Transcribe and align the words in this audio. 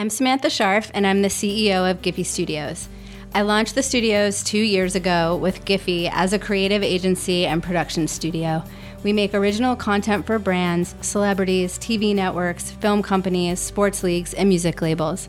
I'm 0.00 0.08
Samantha 0.08 0.48
Scharff, 0.48 0.90
and 0.94 1.06
I'm 1.06 1.20
the 1.20 1.28
CEO 1.28 1.90
of 1.90 2.00
Giphy 2.00 2.24
Studios. 2.24 2.88
I 3.34 3.42
launched 3.42 3.74
the 3.74 3.82
studios 3.82 4.42
two 4.42 4.58
years 4.58 4.94
ago 4.94 5.36
with 5.36 5.66
Giphy 5.66 6.08
as 6.10 6.32
a 6.32 6.38
creative 6.38 6.82
agency 6.82 7.44
and 7.44 7.62
production 7.62 8.08
studio. 8.08 8.64
We 9.04 9.12
make 9.12 9.34
original 9.34 9.76
content 9.76 10.24
for 10.24 10.38
brands, 10.38 10.94
celebrities, 11.02 11.78
TV 11.78 12.14
networks, 12.14 12.70
film 12.70 13.02
companies, 13.02 13.60
sports 13.60 14.02
leagues, 14.02 14.32
and 14.32 14.48
music 14.48 14.80
labels. 14.80 15.28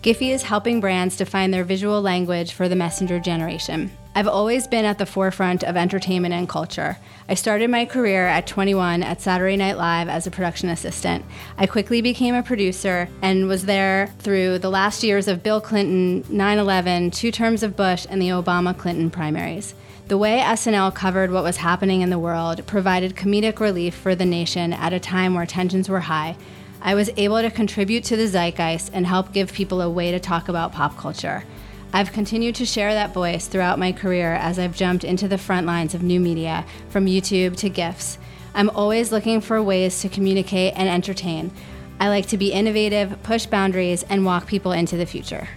Giphy 0.00 0.30
is 0.30 0.42
helping 0.44 0.80
brands 0.80 1.18
define 1.18 1.50
their 1.50 1.62
visual 1.62 2.00
language 2.00 2.54
for 2.54 2.66
the 2.66 2.76
messenger 2.76 3.20
generation. 3.20 3.90
I've 4.18 4.26
always 4.26 4.66
been 4.66 4.84
at 4.84 4.98
the 4.98 5.06
forefront 5.06 5.62
of 5.62 5.76
entertainment 5.76 6.34
and 6.34 6.48
culture. 6.48 6.98
I 7.28 7.34
started 7.34 7.70
my 7.70 7.84
career 7.84 8.26
at 8.26 8.48
21 8.48 9.04
at 9.04 9.20
Saturday 9.20 9.54
Night 9.54 9.76
Live 9.76 10.08
as 10.08 10.26
a 10.26 10.32
production 10.32 10.70
assistant. 10.70 11.24
I 11.56 11.66
quickly 11.68 12.02
became 12.02 12.34
a 12.34 12.42
producer 12.42 13.08
and 13.22 13.46
was 13.46 13.66
there 13.66 14.12
through 14.18 14.58
the 14.58 14.70
last 14.70 15.04
years 15.04 15.28
of 15.28 15.44
Bill 15.44 15.60
Clinton, 15.60 16.24
9 16.36 16.58
11, 16.58 17.12
two 17.12 17.30
terms 17.30 17.62
of 17.62 17.76
Bush, 17.76 18.08
and 18.10 18.20
the 18.20 18.30
Obama 18.30 18.76
Clinton 18.76 19.08
primaries. 19.08 19.76
The 20.08 20.18
way 20.18 20.40
SNL 20.40 20.96
covered 20.96 21.30
what 21.30 21.44
was 21.44 21.58
happening 21.58 22.00
in 22.00 22.10
the 22.10 22.18
world 22.18 22.66
provided 22.66 23.14
comedic 23.14 23.60
relief 23.60 23.94
for 23.94 24.16
the 24.16 24.26
nation 24.26 24.72
at 24.72 24.92
a 24.92 24.98
time 24.98 25.34
where 25.34 25.46
tensions 25.46 25.88
were 25.88 26.00
high. 26.00 26.36
I 26.82 26.96
was 26.96 27.08
able 27.16 27.40
to 27.40 27.52
contribute 27.52 28.02
to 28.06 28.16
the 28.16 28.26
zeitgeist 28.26 28.90
and 28.92 29.06
help 29.06 29.32
give 29.32 29.52
people 29.52 29.80
a 29.80 29.88
way 29.88 30.10
to 30.10 30.18
talk 30.18 30.48
about 30.48 30.72
pop 30.72 30.96
culture. 30.96 31.44
I've 31.92 32.12
continued 32.12 32.54
to 32.56 32.66
share 32.66 32.92
that 32.92 33.14
voice 33.14 33.46
throughout 33.46 33.78
my 33.78 33.92
career 33.92 34.34
as 34.34 34.58
I've 34.58 34.76
jumped 34.76 35.04
into 35.04 35.26
the 35.26 35.38
front 35.38 35.66
lines 35.66 35.94
of 35.94 36.02
new 36.02 36.20
media, 36.20 36.66
from 36.90 37.06
YouTube 37.06 37.56
to 37.56 37.70
GIFs. 37.70 38.18
I'm 38.54 38.70
always 38.70 39.10
looking 39.10 39.40
for 39.40 39.62
ways 39.62 40.00
to 40.02 40.08
communicate 40.08 40.74
and 40.76 40.88
entertain. 40.88 41.50
I 41.98 42.08
like 42.08 42.26
to 42.26 42.36
be 42.36 42.52
innovative, 42.52 43.22
push 43.22 43.46
boundaries, 43.46 44.02
and 44.04 44.24
walk 44.24 44.46
people 44.46 44.72
into 44.72 44.96
the 44.96 45.06
future. 45.06 45.48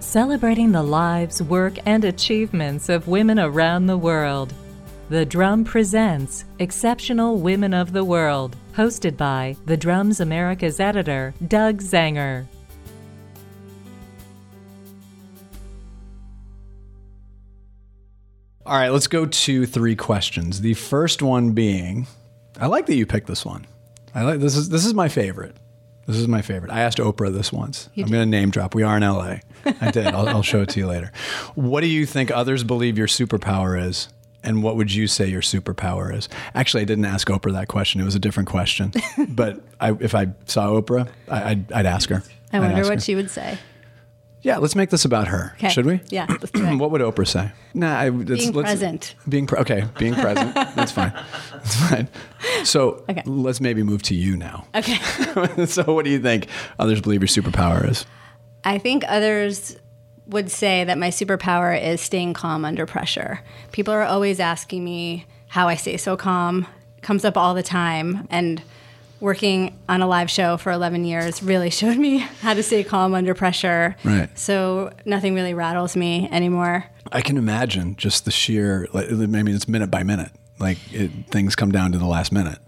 Celebrating 0.00 0.72
the 0.72 0.82
lives, 0.82 1.42
work, 1.42 1.74
and 1.84 2.04
achievements 2.04 2.88
of 2.88 3.06
women 3.06 3.38
around 3.38 3.86
the 3.86 3.98
world. 3.98 4.54
The 5.10 5.26
Drum 5.26 5.64
presents 5.64 6.46
Exceptional 6.58 7.36
Women 7.36 7.74
of 7.74 7.92
the 7.92 8.04
World, 8.04 8.56
hosted 8.74 9.18
by 9.18 9.56
The 9.66 9.76
Drum's 9.76 10.20
America's 10.20 10.80
editor, 10.80 11.34
Doug 11.46 11.82
Zanger. 11.82 12.46
All 18.66 18.78
right, 18.78 18.88
let's 18.88 19.08
go 19.08 19.26
to 19.26 19.66
three 19.66 19.94
questions. 19.94 20.62
The 20.62 20.72
first 20.72 21.20
one 21.20 21.52
being, 21.52 22.06
I 22.58 22.66
like 22.66 22.86
that 22.86 22.94
you 22.94 23.04
picked 23.04 23.26
this 23.26 23.44
one. 23.44 23.66
I 24.14 24.22
like 24.22 24.40
this 24.40 24.56
is 24.56 24.70
this 24.70 24.86
is 24.86 24.94
my 24.94 25.08
favorite. 25.08 25.54
This 26.06 26.16
is 26.16 26.28
my 26.28 26.40
favorite. 26.40 26.72
I 26.72 26.80
asked 26.80 26.98
Oprah 26.98 27.32
this 27.32 27.52
once. 27.52 27.88
I'm 27.96 28.04
going 28.04 28.12
to 28.12 28.26
name 28.26 28.50
drop. 28.50 28.74
We 28.74 28.82
are 28.82 28.96
in 28.96 29.02
LA. 29.02 29.36
I 29.80 29.90
did. 29.90 30.06
I'll, 30.06 30.28
I'll 30.28 30.42
show 30.42 30.62
it 30.62 30.68
to 30.70 30.80
you 30.80 30.86
later. 30.86 31.12
What 31.54 31.80
do 31.80 31.86
you 31.86 32.04
think 32.04 32.30
others 32.30 32.62
believe 32.62 32.98
your 32.98 33.06
superpower 33.06 33.82
is? 33.82 34.08
And 34.42 34.62
what 34.62 34.76
would 34.76 34.92
you 34.92 35.06
say 35.06 35.26
your 35.26 35.40
superpower 35.40 36.14
is? 36.14 36.28
Actually, 36.54 36.82
I 36.82 36.84
didn't 36.84 37.06
ask 37.06 37.28
Oprah 37.28 37.52
that 37.52 37.68
question. 37.68 38.02
It 38.02 38.04
was 38.04 38.14
a 38.14 38.18
different 38.18 38.50
question. 38.50 38.92
but 39.28 39.62
I, 39.80 39.92
if 40.00 40.14
I 40.14 40.28
saw 40.44 40.68
Oprah, 40.68 41.08
I, 41.28 41.54
would 41.54 41.72
I'd 41.72 41.86
ask 41.86 42.10
her. 42.10 42.22
I 42.52 42.60
wonder 42.60 42.82
what 42.82 42.94
her. 42.94 43.00
she 43.00 43.14
would 43.14 43.30
say. 43.30 43.58
Yeah, 44.44 44.58
let's 44.58 44.74
make 44.76 44.90
this 44.90 45.04
about 45.04 45.28
her. 45.28 45.52
Okay. 45.56 45.70
Should 45.70 45.86
we? 45.86 46.00
Yeah, 46.10 46.26
let's 46.28 46.50
do 46.50 46.64
it. 46.72 46.76
what 46.76 46.90
would 46.90 47.00
Oprah 47.00 47.26
say? 47.26 47.50
Nah, 47.72 47.98
I, 47.98 48.10
let's, 48.10 48.28
Being 48.42 48.52
let's- 48.52 48.68
present. 48.70 49.14
Being 49.28 49.46
pre- 49.46 49.58
okay, 49.60 49.84
being 49.98 50.14
present. 50.14 50.54
That's 50.76 50.92
fine. 50.92 51.12
That's 51.52 51.74
fine. 51.88 52.08
So 52.64 53.04
Okay. 53.08 53.22
let's 53.24 53.60
maybe 53.60 53.82
move 53.82 54.02
to 54.02 54.14
you 54.14 54.36
now. 54.36 54.66
Okay. 54.74 54.96
so 55.66 55.82
what 55.92 56.04
do 56.04 56.10
you 56.10 56.20
think 56.20 56.46
others 56.78 57.00
believe 57.00 57.20
your 57.22 57.28
superpower 57.28 57.88
is? 57.90 58.04
I 58.64 58.78
think 58.78 59.02
others 59.08 59.76
would 60.26 60.50
say 60.50 60.84
that 60.84 60.98
my 60.98 61.08
superpower 61.08 61.78
is 61.82 62.00
staying 62.00 62.34
calm 62.34 62.64
under 62.64 62.86
pressure. 62.86 63.40
People 63.72 63.92
are 63.94 64.02
always 64.04 64.40
asking 64.40 64.84
me 64.84 65.26
how 65.48 65.68
I 65.68 65.74
stay 65.76 65.96
so 65.96 66.16
calm. 66.16 66.66
It 66.98 67.02
comes 67.02 67.24
up 67.24 67.36
all 67.36 67.54
the 67.54 67.62
time 67.62 68.26
and 68.30 68.62
working 69.24 69.76
on 69.88 70.02
a 70.02 70.06
live 70.06 70.30
show 70.30 70.58
for 70.58 70.70
11 70.70 71.04
years 71.04 71.42
really 71.42 71.70
showed 71.70 71.96
me 71.96 72.18
how 72.18 72.52
to 72.52 72.62
stay 72.62 72.84
calm 72.84 73.14
under 73.14 73.34
pressure. 73.34 73.96
Right. 74.04 74.28
So 74.38 74.92
nothing 75.06 75.34
really 75.34 75.54
rattles 75.54 75.96
me 75.96 76.28
anymore. 76.30 76.84
I 77.10 77.22
can 77.22 77.38
imagine 77.38 77.96
just 77.96 78.26
the 78.26 78.30
sheer. 78.30 78.86
Like, 78.92 79.10
I 79.10 79.14
mean, 79.14 79.48
it's 79.48 79.66
minute 79.66 79.90
by 79.90 80.02
minute. 80.02 80.30
Like 80.60 80.78
it, 80.92 81.10
things 81.30 81.56
come 81.56 81.72
down 81.72 81.92
to 81.92 81.98
the 81.98 82.06
last 82.06 82.32
minute. 82.32 82.58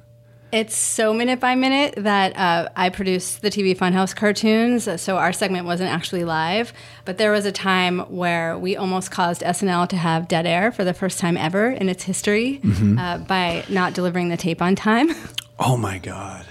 It's 0.53 0.77
so 0.77 1.12
minute 1.12 1.41
by 1.41 1.56
minute 1.56 1.94
that 1.99 2.37
uh, 2.37 2.71
I 2.75 2.88
produced 2.88 3.43
the 3.43 3.50
TV 3.50 3.77
Funhouse 3.77 4.15
cartoons, 4.15 4.88
so 5.00 5.19
our 5.19 5.33
segment 5.33 5.67
wasn't 5.67 5.91
actually 5.91 6.25
live. 6.25 6.73
But 7.05 7.19
there 7.19 7.33
was 7.33 7.44
a 7.44 7.53
time 7.53 7.99
where 7.99 8.56
we 8.56 8.77
almost 8.77 9.11
caused 9.11 9.43
SNL 9.43 9.88
to 9.88 9.97
have 9.97 10.28
dead 10.28 10.47
air 10.47 10.73
for 10.73 10.84
the 10.84 10.94
first 10.94 11.19
time 11.19 11.37
ever 11.37 11.71
in 11.71 11.88
its 11.88 12.05
history 12.05 12.61
uh, 12.99 13.19
by 13.19 13.65
not 13.69 13.93
delivering 13.93 14.28
the 14.28 14.37
tape 14.37 14.62
on 14.62 14.77
time. 14.77 15.11
Oh 15.59 15.78
my 15.78 15.97
god. 15.99 16.44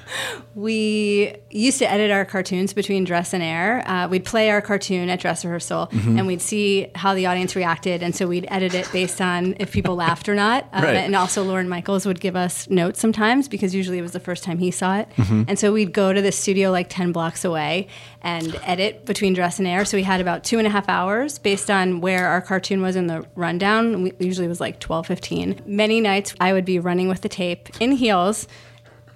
we 0.56 1.36
used 1.52 1.78
to 1.80 1.90
edit 1.92 2.10
our 2.12 2.26
cartoons 2.26 2.74
between 2.74 3.04
dress 3.04 3.34
and 3.34 3.44
air. 3.44 3.84
Uh, 3.88 4.08
we'd 4.08 4.26
play 4.26 4.50
our 4.50 4.62
cartoon 4.62 5.10
at 5.10 5.20
dress 5.20 5.44
rehearsal, 5.46 5.90
and 5.92 6.26
we'd 6.26 6.42
see 6.42 6.88
how 6.96 7.14
the 7.14 7.26
audience 7.28 7.56
reacted, 7.56 8.02
and 8.02 8.16
so 8.16 8.26
we'd 8.28 8.46
edit 8.50 8.74
it 8.74 8.90
based 8.92 9.22
on 9.22 9.56
if 9.60 9.72
people 9.72 9.96
laughed 9.96 10.28
or 10.30 10.34
not. 10.36 10.64
Uh, 10.74 10.82
Right. 10.86 10.96
And 10.96 11.16
also, 11.16 11.44
Lorne 11.44 11.68
Michaels 11.70 12.06
would 12.06 12.20
give 12.20 12.36
us 12.36 12.70
notes 12.70 13.00
sometimes 13.00 13.48
because 13.48 13.76
usually 13.76 13.98
it 14.00 14.02
was 14.02 14.12
the 14.14 14.20
first 14.20 14.44
time 14.44 14.58
he 14.58 14.72
saw 14.72 14.98
it, 14.98 15.08
and 15.18 15.60
so 15.60 15.72
we'd 15.74 15.94
go 15.94 16.12
to 16.14 16.22
the 16.22 16.32
studio 16.32 16.72
like 16.72 16.88
ten 16.90 17.12
blocks 17.12 17.44
away 17.46 17.88
and 18.22 18.60
edit 18.64 19.06
between 19.06 19.34
dress 19.34 19.60
and 19.60 19.68
air. 19.68 19.86
So 19.86 19.98
we 19.98 20.04
had 20.04 20.20
about 20.22 20.44
two 20.44 20.58
and 20.58 20.66
a 20.66 20.70
half 20.72 20.90
hours 20.90 21.38
based 21.38 21.70
on 21.70 22.02
where 22.02 22.28
our 22.28 22.42
cartoon 22.42 22.82
was 22.82 22.96
in 22.96 23.06
the 23.08 23.24
rundown. 23.36 24.02
We, 24.04 24.14
usually 24.20 24.46
it 24.46 24.50
was 24.50 24.60
like 24.60 24.80
12, 24.80 25.06
15. 25.06 25.62
Many 25.68 26.02
nights 26.02 26.34
I 26.40 26.52
would 26.54 26.66
be 26.66 26.80
running 26.80 27.08
with 27.08 27.22
the 27.22 27.30
tape 27.30 27.70
in 27.80 27.92
heels 27.92 28.48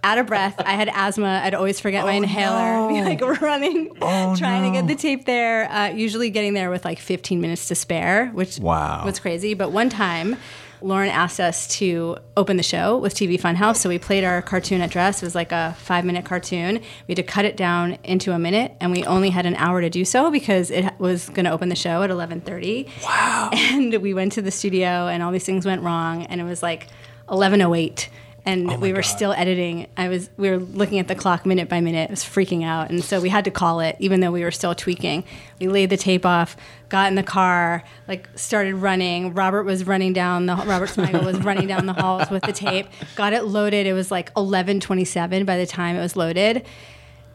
out 0.04 0.18
of 0.18 0.28
breath. 0.28 0.56
I 0.60 0.74
had 0.74 0.90
asthma. 0.94 1.42
I'd 1.44 1.54
always 1.54 1.80
forget 1.80 2.06
my 2.06 2.14
inhaler. 2.14 2.88
Be 2.94 3.02
like 3.02 3.22
running, 3.42 3.94
trying 4.38 4.72
to 4.72 4.80
get 4.80 4.88
the 4.88 4.96
tape 4.96 5.26
there. 5.26 5.70
Uh, 5.72 5.88
usually 5.90 6.30
getting 6.30 6.54
there 6.54 6.70
with 6.70 6.86
like 6.86 7.00
15 7.00 7.42
minutes 7.42 7.68
to 7.68 7.76
spare, 7.76 8.28
which 8.28 8.60
Wow. 8.60 9.04
was 9.06 9.20
crazy. 9.20 9.54
But 9.54 9.72
one 9.72 9.90
time, 9.90 10.38
Lorne 10.82 11.10
asked 11.10 11.42
us 11.42 11.68
to 11.80 12.16
open 12.38 12.56
the 12.56 12.64
show 12.64 12.98
with 12.98 13.14
TV 13.14 13.38
Funhouse. 13.38 13.76
So 13.76 13.90
we 13.90 14.00
played 14.00 14.24
our 14.24 14.42
cartoon 14.42 14.80
at 14.80 14.90
dress. 14.90 15.22
It 15.22 15.26
was 15.26 15.36
like 15.36 15.52
a 15.52 15.76
five 15.80 16.06
minute 16.06 16.24
cartoon. 16.24 16.76
We 17.06 17.12
had 17.12 17.18
to 17.18 17.24
cut 17.24 17.44
it 17.44 17.58
down 17.58 17.98
into 18.06 18.32
a 18.32 18.40
minute, 18.40 18.72
and 18.80 18.94
we 18.94 19.04
only 19.04 19.30
had 19.30 19.46
an 19.46 19.56
hour 19.56 19.82
to 19.82 19.90
do 19.90 20.06
so 20.06 20.32
because 20.32 20.72
it 20.72 20.86
was 20.98 21.28
going 21.32 21.44
to 21.44 21.52
open 21.52 21.68
the 21.68 21.76
show 21.76 22.02
at 22.04 22.10
11:30. 22.10 22.88
Wow! 23.04 23.50
And 23.54 23.94
we 24.02 24.14
went 24.14 24.32
to 24.34 24.42
the 24.42 24.52
studio, 24.52 25.08
and 25.08 25.22
all 25.22 25.34
these 25.34 25.44
things 25.44 25.66
went 25.66 25.82
wrong, 25.82 26.24
and 26.28 26.40
it 26.40 26.46
was 26.46 26.64
like 26.64 26.88
11:08 27.28 28.08
and 28.46 28.82
we 28.82 28.94
were 28.94 29.04
still 29.04 29.32
editing. 29.34 29.88
I 29.98 30.08
was 30.08 30.30
we 30.38 30.50
were 30.50 30.58
looking 30.58 31.00
at 31.00 31.08
the 31.08 31.16
clock 31.16 31.46
minute 31.46 31.70
by 31.70 31.82
minute. 31.82 32.10
It 32.10 32.12
was 32.12 32.24
freaking 32.24 32.64
out, 32.64 32.90
and 32.90 33.04
so 33.04 33.20
we 33.20 33.30
had 33.30 33.46
to 33.46 33.52
call 33.52 33.80
it, 33.80 33.96
even 34.00 34.20
though 34.20 34.32
we 34.32 34.44
were 34.44 34.52
still 34.52 34.74
tweaking. 34.76 35.24
We 35.60 35.68
laid 35.68 35.90
the 35.90 35.98
tape 35.98 36.26
off, 36.26 36.56
got 36.90 37.08
in 37.10 37.16
the 37.16 37.24
car, 37.24 37.84
like 38.08 38.28
started 38.36 38.76
running. 38.76 39.34
Robert 39.34 39.64
was 39.64 39.86
running 39.86 40.14
down 40.14 40.46
the 40.46 40.56
Robert 40.56 40.90
Smigel 40.90 41.24
was 41.26 41.38
running 41.40 41.68
down 41.68 41.86
the 41.86 41.94
halls 41.94 42.30
with 42.30 42.44
the 42.44 42.54
tape. 42.54 42.88
Got 43.16 43.34
it 43.34 43.46
loaded. 43.46 43.88
It 43.88 43.94
was 43.94 44.12
like 44.12 44.32
eleven 44.36 44.80
twenty 44.80 45.06
seven 45.06 45.46
by 45.46 45.58
the 45.58 45.66
time 45.68 45.96
it 45.96 46.02
was 46.02 46.16
loaded, 46.16 46.66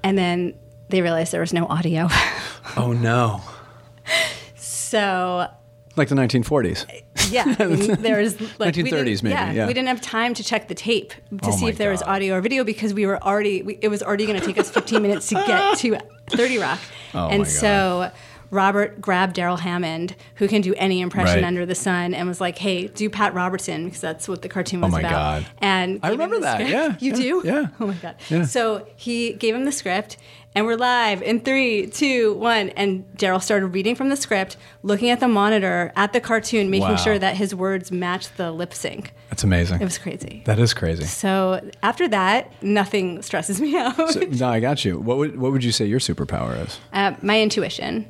and 0.03 0.17
then 0.19 0.55
they 0.89 1.03
realized 1.03 1.33
there 1.33 1.41
was 1.41 1.53
no 1.53 1.67
audio. 1.67 2.09
Oh 2.77 2.93
no. 2.93 3.41
so 4.57 5.49
Like 5.97 6.09
the 6.09 6.15
1940s. 6.15 6.87
Yeah, 7.31 7.55
I 7.59 7.67
mean, 7.67 7.95
there 8.01 8.21
was 8.21 8.41
like 8.59 8.75
we 8.77 8.83
1930s 8.85 9.05
didn't- 9.05 9.23
maybe, 9.25 9.57
yeah. 9.57 9.67
we 9.67 9.75
didn't 9.75 9.89
have 9.89 10.01
time 10.01 10.35
to 10.35 10.45
check 10.45 10.69
the 10.69 10.75
tape 10.75 11.11
to 11.31 11.39
Oh 11.45 11.51
see 11.51 11.69
if 11.69 11.79
there 11.79 11.91
was 11.91 12.03
audio 12.03 12.37
or 12.37 12.41
video 12.41 12.65
because 12.65 12.93
we 12.95 13.07
were 13.07 13.23
already. 13.23 13.63
We, 13.63 13.79
it 13.83 13.89
was 13.89 14.03
already 14.03 14.27
going 14.27 14.39
to 14.41 14.45
take 14.47 14.59
us 14.59 14.71
15 14.71 15.01
minutes 15.03 15.29
to 15.29 15.35
get 15.37 15.79
to 15.79 15.99
30 16.31 16.59
Rock, 16.59 16.79
Oh 17.15 17.29
and 17.29 17.43
my 17.43 17.49
so. 17.49 18.11
Robert 18.51 19.01
grabbed 19.01 19.35
Darrell 19.35 19.57
Hammond, 19.57 20.15
who 20.37 20.47
can 20.47 20.61
do 20.61 20.75
any 20.77 21.01
impression 21.01 21.37
Right. 21.37 21.45
under 21.45 21.67
the 21.67 21.75
sun, 21.75 22.15
and 22.15 22.29
was 22.29 22.41
like, 22.41 22.57
"Hey, 22.57 22.87
do 22.87 23.11
Pat 23.11 23.35
Robertson 23.35 23.87
because 23.87 24.01
that's 24.01 24.29
what 24.29 24.43
the 24.43 24.49
cartoon 24.49 24.81
was 24.81 24.91
Oh 24.91 24.93
my 24.93 25.01
about." 25.01 25.11
God. 25.11 25.47
And 25.59 25.99
I 26.05 26.11
remember 26.11 26.39
that, 26.41 26.57
script. 26.61 26.71
yeah, 26.71 26.97
you 27.01 27.11
yeah, 27.13 27.17
do. 27.17 27.43
yeah. 27.45 27.67
Oh 27.81 27.87
my 27.89 27.95
god. 27.95 28.15
Yeah. 28.29 28.45
So 28.45 28.87
he 28.95 29.33
gave 29.33 29.57
him 29.57 29.65
the 29.65 29.73
script, 29.73 30.19
and 30.55 30.67
we're 30.67 30.77
live 30.77 31.21
in 31.23 31.41
three, 31.41 31.87
two, 31.89 32.35
one. 32.35 32.69
And 32.71 33.05
Darrell 33.17 33.41
started 33.41 33.67
reading 33.69 33.95
from 33.95 34.09
the 34.09 34.17
script, 34.17 34.57
looking 34.83 35.11
at 35.11 35.21
the 35.21 35.29
monitor 35.29 35.93
at 35.97 36.13
the 36.13 36.21
cartoon, 36.21 36.71
making 36.71 36.89
Wow. 36.91 36.97
sure 36.97 37.19
that 37.19 37.37
his 37.37 37.55
words 37.55 37.91
matched 37.91 38.37
the 38.37 38.53
lip 38.53 38.73
sync. 38.73 39.13
That's 39.31 39.43
amazing. 39.45 39.81
It 39.81 39.85
was 39.85 39.99
crazy. 39.99 40.43
that 40.47 40.59
is 40.59 40.73
crazy. 40.75 41.05
So 41.05 41.61
after 41.83 42.07
that, 42.09 42.53
nothing 42.63 43.23
stresses 43.23 43.61
me 43.61 43.77
out. 43.79 43.97
So, 44.11 44.21
no, 44.21 44.49
I 44.49 44.61
got 44.61 44.85
you. 44.85 44.99
What 45.01 45.17
would 45.19 45.39
what 45.39 45.53
would 45.53 45.65
you 45.65 45.73
say 45.73 45.87
your 45.87 46.01
superpower 46.01 46.65
is? 46.65 46.79
uh, 46.93 47.15
my 47.23 47.41
intuition. 47.41 48.09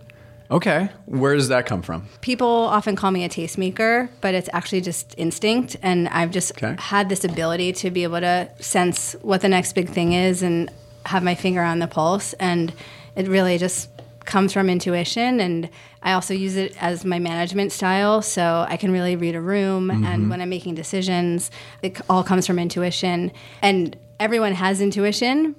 Okay. 0.50 0.90
Where 1.06 1.34
does 1.34 1.48
that 1.48 1.64
come 1.64 1.80
from? 1.80 2.06
People 2.20 2.46
often 2.46 2.94
call 2.96 3.10
me 3.10 3.24
a 3.24 3.28
tastemaker, 3.30 4.10
but 4.20 4.34
it's 4.34 4.50
actually 4.52 4.82
just 4.82 5.14
instinct. 5.16 5.76
And 5.82 6.06
I've 6.08 6.30
just 6.30 6.52
Okay. 6.62 6.76
had 6.78 7.08
this 7.08 7.24
ability 7.24 7.72
to 7.72 7.90
be 7.90 8.02
able 8.02 8.20
to 8.20 8.50
sense 8.60 9.16
what 9.22 9.40
the 9.40 9.48
next 9.48 9.72
big 9.72 9.88
thing 9.88 10.12
is 10.12 10.42
and 10.42 10.70
have 11.06 11.22
my 11.22 11.34
finger 11.34 11.62
on 11.62 11.78
the 11.78 11.86
pulse. 11.86 12.32
And 12.34 12.72
it 13.16 13.28
really 13.28 13.58
just 13.58 13.88
comes 14.24 14.52
from 14.52 14.70
intuition 14.70 15.40
and 15.40 15.68
I 16.02 16.12
also 16.12 16.34
use 16.34 16.56
it 16.56 16.76
as 16.82 17.04
my 17.04 17.18
management 17.18 17.72
style 17.72 18.22
so 18.22 18.66
I 18.68 18.76
can 18.76 18.90
really 18.90 19.16
read 19.16 19.34
a 19.34 19.40
room 19.40 19.90
and 19.90 20.04
mm-hmm. 20.04 20.28
when 20.30 20.40
I'm 20.40 20.48
making 20.48 20.74
decisions 20.74 21.50
it 21.82 22.00
all 22.08 22.24
comes 22.24 22.46
from 22.46 22.58
intuition 22.58 23.32
and 23.62 23.96
everyone 24.18 24.54
has 24.54 24.80
intuition 24.80 25.56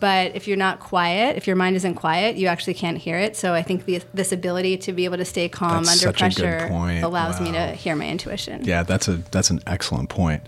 but 0.00 0.34
if 0.34 0.46
you're 0.48 0.56
not 0.56 0.80
quiet 0.80 1.36
if 1.36 1.46
your 1.46 1.56
mind 1.56 1.76
isn't 1.76 1.94
quiet 1.96 2.36
you 2.36 2.46
actually 2.46 2.74
can't 2.74 2.98
hear 2.98 3.18
it 3.18 3.36
so 3.36 3.52
I 3.54 3.62
think 3.62 3.84
the, 3.84 4.02
this 4.14 4.32
ability 4.32 4.78
to 4.78 4.92
be 4.92 5.04
able 5.04 5.18
to 5.18 5.24
stay 5.24 5.48
calm 5.48 5.84
That's 5.84 6.02
under 6.02 6.18
such 6.18 6.38
a 6.38 6.40
good 6.40 6.68
pressure 6.68 7.04
allows 7.04 7.40
me 7.40 7.52
to 7.52 7.72
hear 7.72 7.94
my 7.94 8.08
intuition 8.08 8.64
Yeah, 8.64 8.82
that's 8.84 9.08
a 9.08 9.16
that's 9.30 9.50
an 9.50 9.60
excellent 9.66 10.08
point. 10.08 10.42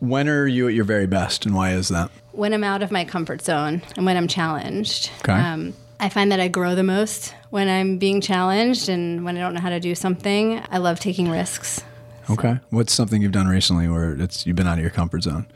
When 0.00 0.28
are 0.28 0.46
you 0.46 0.68
at 0.68 0.74
your 0.74 0.84
very 0.84 1.06
best, 1.06 1.46
and 1.46 1.54
why 1.54 1.72
is 1.72 1.88
that? 1.88 2.10
When 2.38 2.54
I'm 2.54 2.62
out 2.62 2.84
of 2.84 2.92
my 2.92 3.04
comfort 3.04 3.42
zone 3.42 3.82
and 3.96 4.06
when 4.06 4.16
I'm 4.16 4.28
challenged. 4.28 5.10
Um, 5.28 5.74
I 5.98 6.08
find 6.08 6.30
that 6.30 6.38
I 6.38 6.46
grow 6.46 6.76
the 6.76 6.84
most 6.84 7.34
when 7.50 7.68
I'm 7.68 7.98
being 7.98 8.20
challenged 8.20 8.88
and 8.88 9.24
when 9.24 9.36
I 9.36 9.40
don't 9.40 9.54
know 9.54 9.60
how 9.60 9.70
to 9.70 9.80
do 9.80 9.96
something. 9.96 10.62
I 10.70 10.78
love 10.78 11.00
taking 11.00 11.28
risks. 11.28 11.82
Okay. 12.30 12.60
What's 12.70 12.92
something 12.92 13.22
you've 13.22 13.32
done 13.32 13.48
recently 13.48 13.88
where 13.88 14.12
it's 14.12 14.46
you've 14.46 14.54
been 14.54 14.68
out 14.68 14.78
of 14.78 14.82
your 14.82 14.90
comfort 14.90 15.24
zone? 15.24 15.46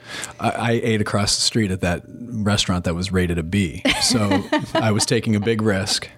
I, 0.40 0.50
I 0.50 0.70
ate 0.73 1.00
across 1.00 1.37
the 1.37 1.43
street 1.43 1.70
at 1.70 1.82
that 1.82 2.02
restaurant 2.06 2.84
that 2.84 2.94
was 2.94 3.12
rated 3.12 3.38
a 3.38 3.44
B, 3.44 3.82
so 4.00 4.43
I 4.75 4.90
was 4.90 5.06
taking 5.06 5.37
a 5.37 5.40
big 5.40 5.62
risk. 5.62 6.08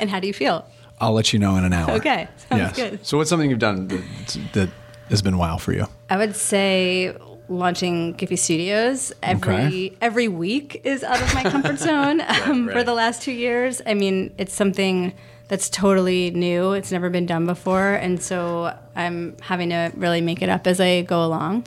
And 0.00 0.10
how 0.10 0.18
do 0.18 0.26
you 0.26 0.32
feel? 0.32 0.66
I'll 1.00 1.12
let 1.12 1.32
you 1.32 1.38
know 1.38 1.56
in 1.56 1.64
an 1.64 1.72
hour. 1.72 1.92
Okay, 1.92 2.26
sounds 2.48 2.60
yes. 2.60 2.76
good. 2.76 3.06
So 3.06 3.18
what's 3.18 3.30
something 3.30 3.50
you've 3.50 3.60
done 3.60 3.86
that, 3.88 4.38
that 4.54 4.70
has 5.10 5.22
been 5.22 5.38
wow 5.38 5.58
for 5.58 5.72
you? 5.72 5.86
I 6.10 6.16
would 6.16 6.34
say 6.34 7.14
launching 7.48 8.14
Giphy 8.14 8.38
Studios 8.38 9.12
every 9.22 9.54
Okay. 9.54 9.96
every 10.00 10.28
week 10.28 10.80
is 10.84 11.02
out 11.02 11.20
of 11.20 11.34
my 11.34 11.42
comfort 11.42 11.78
zone 11.88 12.20
um, 12.20 12.68
for 12.68 12.74
right. 12.76 12.86
the 12.86 12.94
last 12.94 13.22
two 13.22 13.32
years. 13.32 13.80
I 13.86 13.94
mean, 13.94 14.34
it's 14.38 14.54
something 14.54 15.12
that's 15.48 15.70
totally 15.70 16.30
new. 16.30 16.72
It's 16.72 16.92
never 16.92 17.08
been 17.10 17.26
done 17.26 17.46
before, 17.46 17.94
and 17.94 18.22
so 18.22 18.76
I'm 18.94 19.36
having 19.40 19.70
to 19.70 19.90
really 19.96 20.20
make 20.20 20.42
it 20.42 20.48
up 20.48 20.66
as 20.66 20.80
I 20.80 21.02
go 21.02 21.24
along. 21.24 21.64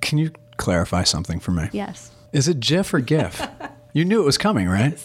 Can 0.00 0.18
you 0.18 0.32
clarify 0.56 1.04
something 1.04 1.38
for 1.38 1.52
me? 1.52 1.68
Yes. 1.72 2.10
Is 2.32 2.48
it 2.48 2.60
GIF 2.60 2.92
or 2.94 3.00
GIF? 3.00 3.46
you 3.92 4.04
knew 4.04 4.20
it 4.20 4.24
was 4.24 4.38
coming, 4.38 4.68
right? 4.68 4.98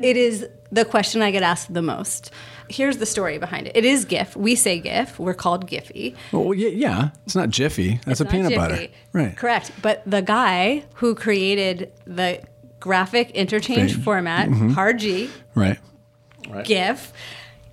It 0.00 0.16
is 0.16 0.46
the 0.70 0.84
question 0.84 1.22
I 1.22 1.30
get 1.30 1.42
asked 1.42 1.72
the 1.72 1.82
most. 1.82 2.30
Here's 2.72 2.96
the 2.98 3.06
story 3.06 3.38
behind 3.38 3.66
it. 3.68 3.76
It 3.76 3.84
is 3.84 4.04
GIF. 4.04 4.34
We 4.36 4.54
say 4.54 4.80
GIF. 4.80 5.18
We're 5.18 5.34
called 5.34 5.68
Giphy. 5.68 6.14
Well, 6.32 6.54
yeah, 6.54 6.68
yeah. 6.70 7.10
It's 7.26 7.34
not 7.34 7.50
Jiffy. 7.50 8.00
That's 8.06 8.20
a 8.20 8.24
peanut 8.24 8.48
Jiffy. 8.52 8.56
butter. 8.56 8.86
Right. 9.12 9.36
Correct. 9.36 9.70
But 9.82 10.02
the 10.06 10.22
guy 10.22 10.84
who 10.94 11.14
created 11.14 11.92
the 12.06 12.40
graphic 12.80 13.30
interchange 13.32 13.92
Thing. 13.94 14.02
format, 14.02 14.48
Mm-hmm. 14.48 14.70
hard 14.70 14.98
G, 14.98 15.30
Right. 15.54 15.78
GIF, 16.64 17.12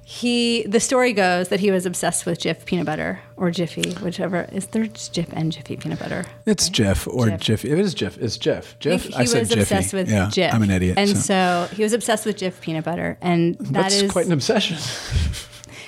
he 0.10 0.64
the 0.64 0.80
story 0.80 1.14
goes 1.14 1.50
that 1.50 1.60
he 1.60 1.70
was 1.70 1.86
obsessed 1.86 2.26
with 2.26 2.40
Jif 2.40 2.66
peanut 2.66 2.88
butter 2.88 3.20
or 3.38 3.52
Jiffy, 3.52 3.92
whichever. 4.02 4.50
Is 4.52 4.66
there 4.66 4.86
Jif 4.86 5.32
and 5.34 5.52
Jiffy 5.52 5.78
peanut 5.78 6.00
butter? 6.00 6.26
It's 6.48 6.68
Jif 6.68 7.06
or 7.08 7.28
Jif. 7.28 7.40
Jiffy. 7.40 7.70
It 7.70 7.78
is 7.78 7.94
Jif. 7.94 8.18
It's 8.18 8.36
Jif. 8.36 8.74
Jif. 8.80 9.02
he 9.02 9.14
I 9.14 9.26
said 9.26 9.42
was 9.42 9.50
Jiffy. 9.50 9.62
obsessed 9.62 9.94
with 9.94 10.10
yeah, 10.10 10.26
Jif. 10.26 10.52
I'm 10.52 10.64
an 10.64 10.72
idiot. 10.72 10.98
And 10.98 11.16
so. 11.16 11.68
so. 11.70 11.76
he 11.76 11.84
was 11.84 11.94
obsessed 11.94 12.26
with 12.26 12.38
Jif 12.38 12.60
peanut 12.60 12.86
butter. 12.86 13.20
And 13.22 13.60
that 13.60 13.72
that's 13.74 14.02
is 14.02 14.12
quite 14.12 14.26
an 14.26 14.32
obsession. 14.32 14.78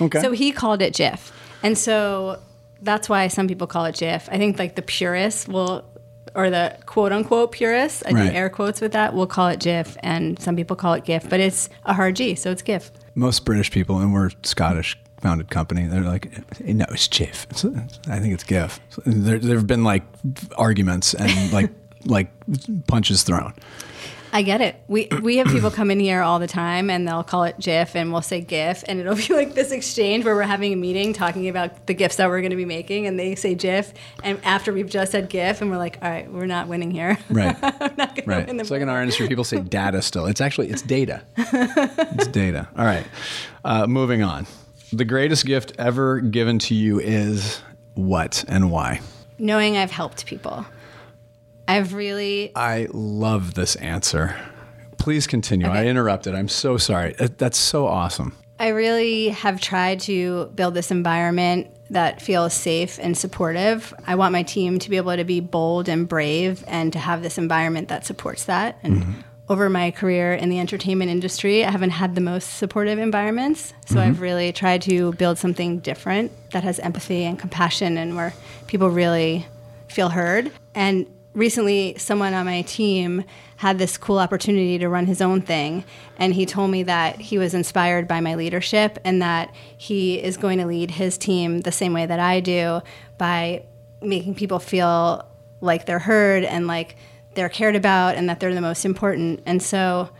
okay. 0.00 0.20
So 0.20 0.30
he 0.30 0.52
called 0.52 0.82
it 0.82 0.94
Jif. 0.94 1.32
And 1.64 1.76
so 1.76 2.40
that's 2.80 3.08
why 3.08 3.26
some 3.26 3.48
people 3.48 3.66
call 3.66 3.86
it 3.86 3.96
Jif. 3.96 4.28
I 4.30 4.38
think 4.38 4.56
like 4.56 4.76
the 4.76 4.82
purists 4.82 5.48
will, 5.48 5.84
or 6.36 6.48
the 6.48 6.78
quote 6.86 7.10
unquote 7.10 7.50
purists, 7.50 8.04
I 8.06 8.12
Right. 8.12 8.30
do 8.30 8.36
air 8.36 8.50
quotes 8.50 8.80
with 8.80 8.92
that, 8.92 9.14
We'll 9.14 9.26
call 9.26 9.48
it 9.48 9.58
Jif. 9.58 9.96
And 10.00 10.38
some 10.38 10.54
people 10.54 10.76
call 10.76 10.92
it 10.94 11.02
GIF, 11.04 11.28
but 11.28 11.40
it's 11.40 11.68
a 11.84 11.94
hard 11.94 12.14
G, 12.14 12.36
so 12.36 12.52
it's 12.52 12.62
GIF. 12.62 12.92
Most 13.14 13.44
British 13.44 13.70
people, 13.70 13.98
and 13.98 14.12
we're 14.12 14.30
Scottish 14.42 14.98
founded 15.20 15.50
company, 15.50 15.86
they're 15.86 16.02
like, 16.02 16.30
no, 16.60 16.84
it's. 16.94 17.46
It's, 17.50 17.64
I 17.64 18.18
think 18.18 18.34
it's 18.34 18.44
GIF. 18.44 18.80
There, 19.06 19.38
there 19.38 19.56
have 19.56 19.66
been 19.66 19.84
like 19.84 20.02
arguments 20.56 21.14
and 21.14 21.52
like 21.52 21.70
like 22.04 22.30
punches 22.86 23.22
thrown. 23.22 23.54
I 24.34 24.40
get 24.40 24.62
it. 24.62 24.76
We 24.88 25.08
we 25.20 25.36
have 25.36 25.48
people 25.48 25.70
come 25.70 25.90
in 25.90 26.00
here 26.00 26.22
all 26.22 26.38
the 26.38 26.46
time 26.46 26.88
and 26.88 27.06
they'll 27.06 27.22
call 27.22 27.44
it 27.44 27.58
GIF 27.60 27.94
and 27.94 28.12
we'll 28.12 28.22
say 28.22 28.40
GIF 28.40 28.82
and 28.88 28.98
it'll 28.98 29.14
be 29.28 29.28
like 29.34 29.52
this 29.54 29.72
exchange 29.72 30.24
where 30.24 30.34
we're 30.34 30.42
having 30.42 30.72
a 30.72 30.76
meeting 30.76 31.12
talking 31.12 31.48
about 31.50 31.86
the 31.86 31.92
GIFs 31.92 32.16
that 32.16 32.28
we're 32.30 32.40
going 32.40 32.50
to 32.50 32.56
be 32.56 32.64
making 32.64 33.06
and 33.06 33.20
they 33.20 33.34
say 33.34 33.54
GIF 33.54 33.92
and 34.24 34.40
after 34.42 34.72
we've 34.72 34.88
just 34.88 35.12
said 35.12 35.28
GIF 35.28 35.60
and 35.60 35.70
we're 35.70 35.76
like, 35.76 35.98
all 36.00 36.08
right, 36.08 36.32
we're 36.32 36.46
not 36.46 36.66
winning 36.66 36.90
here. 36.90 37.18
Right. 37.28 37.54
I'm 37.62 37.94
not 37.96 38.16
going 38.16 38.26
Right. 38.28 38.40
to 38.46 38.52
win 38.52 38.60
It's 38.60 38.70
like 38.70 38.80
in 38.80 38.88
our 38.88 39.00
industry, 39.02 39.28
people 39.28 39.44
say 39.44 39.60
data 39.80 40.00
still. 40.00 40.24
It's 40.24 40.40
actually 40.40 40.70
it's 40.70 40.82
data. 40.82 41.22
it's 41.36 42.26
data. 42.28 42.68
All 42.76 42.84
right. 42.86 43.06
Uh, 43.64 43.86
moving 43.86 44.22
on. 44.22 44.46
The 44.94 45.04
greatest 45.04 45.44
gift 45.44 45.72
ever 45.78 46.20
given 46.20 46.58
to 46.60 46.74
you 46.74 47.00
is 47.00 47.60
what 47.94 48.44
and 48.48 48.70
why? 48.70 49.00
Knowing 49.38 49.76
I've 49.76 49.90
helped 49.90 50.24
people. 50.24 50.64
I've 51.68 51.94
really 51.94 52.52
I 52.54 52.88
love 52.92 53.54
this 53.54 53.76
answer. 53.76 54.36
Please 54.98 55.26
continue. 55.26 55.66
I 55.66 55.86
interrupted. 55.86 56.34
I'm 56.34 56.48
so 56.48 56.76
sorry. 56.76 57.14
Uh, 57.18 57.28
That's 57.36 57.58
so 57.58 57.86
awesome. 57.86 58.36
I 58.58 58.68
really 58.68 59.30
have 59.30 59.60
tried 59.60 60.00
to 60.00 60.46
build 60.54 60.74
this 60.74 60.92
environment 60.92 61.68
that 61.90 62.22
feels 62.22 62.54
safe 62.54 62.98
and 63.00 63.18
supportive. 63.18 63.92
I 64.06 64.14
want 64.14 64.32
my 64.32 64.44
team 64.44 64.78
to 64.78 64.88
be 64.88 64.96
able 64.96 65.16
to 65.16 65.24
be 65.24 65.40
bold 65.40 65.88
and 65.88 66.06
brave 66.06 66.62
and 66.68 66.92
to 66.92 66.98
have 66.98 67.22
this 67.22 67.38
environment 67.38 67.88
that 67.88 68.06
supports 68.06 68.44
that. 68.44 68.78
And 68.82 69.24
over 69.48 69.68
my 69.68 69.90
career 69.90 70.32
in 70.32 70.48
the 70.48 70.60
entertainment 70.60 71.10
industry, 71.10 71.64
I 71.64 71.70
haven't 71.70 71.90
had 71.90 72.14
the 72.14 72.20
most 72.20 72.56
supportive 72.56 72.98
environments. 72.98 73.74
So 73.86 74.00
I've 74.00 74.20
really 74.20 74.52
tried 74.52 74.82
to 74.82 75.12
build 75.14 75.38
something 75.38 75.80
different 75.80 76.30
that 76.52 76.62
has 76.62 76.78
empathy 76.78 77.24
and 77.24 77.38
compassion 77.38 77.98
and 77.98 78.16
where 78.16 78.32
people 78.68 78.88
really 78.88 79.46
feel 79.88 80.08
heard. 80.08 80.50
And 80.74 81.06
recently, 81.34 81.96
someone 81.98 82.34
on 82.34 82.46
my 82.46 82.62
team 82.62 83.24
had 83.56 83.78
this 83.78 83.96
cool 83.96 84.18
opportunity 84.18 84.78
to 84.78 84.88
run 84.88 85.06
his 85.06 85.20
own 85.20 85.40
thing. 85.40 85.84
And 86.16 86.34
he 86.34 86.46
told 86.46 86.70
me 86.70 86.82
that 86.84 87.20
he 87.20 87.38
was 87.38 87.54
inspired 87.54 88.08
by 88.08 88.20
my 88.20 88.34
leadership 88.34 88.98
and 89.04 89.22
that 89.22 89.54
he 89.76 90.22
is 90.22 90.36
going 90.36 90.58
to 90.58 90.66
lead 90.66 90.90
his 90.90 91.16
team 91.16 91.60
the 91.60 91.72
same 91.72 91.92
way 91.92 92.06
that 92.06 92.20
I 92.20 92.40
do 92.40 92.80
by 93.18 93.64
making 94.00 94.34
people 94.34 94.58
feel 94.58 95.26
like 95.60 95.86
they're 95.86 96.00
heard 96.00 96.44
and 96.44 96.66
like 96.66 96.96
they're 97.34 97.48
cared 97.48 97.76
about 97.76 98.16
and 98.16 98.28
that 98.28 98.40
they're 98.40 98.54
the 98.54 98.60
most 98.60 98.84
important. 98.84 99.42
And 99.46 99.62
so 99.62 100.10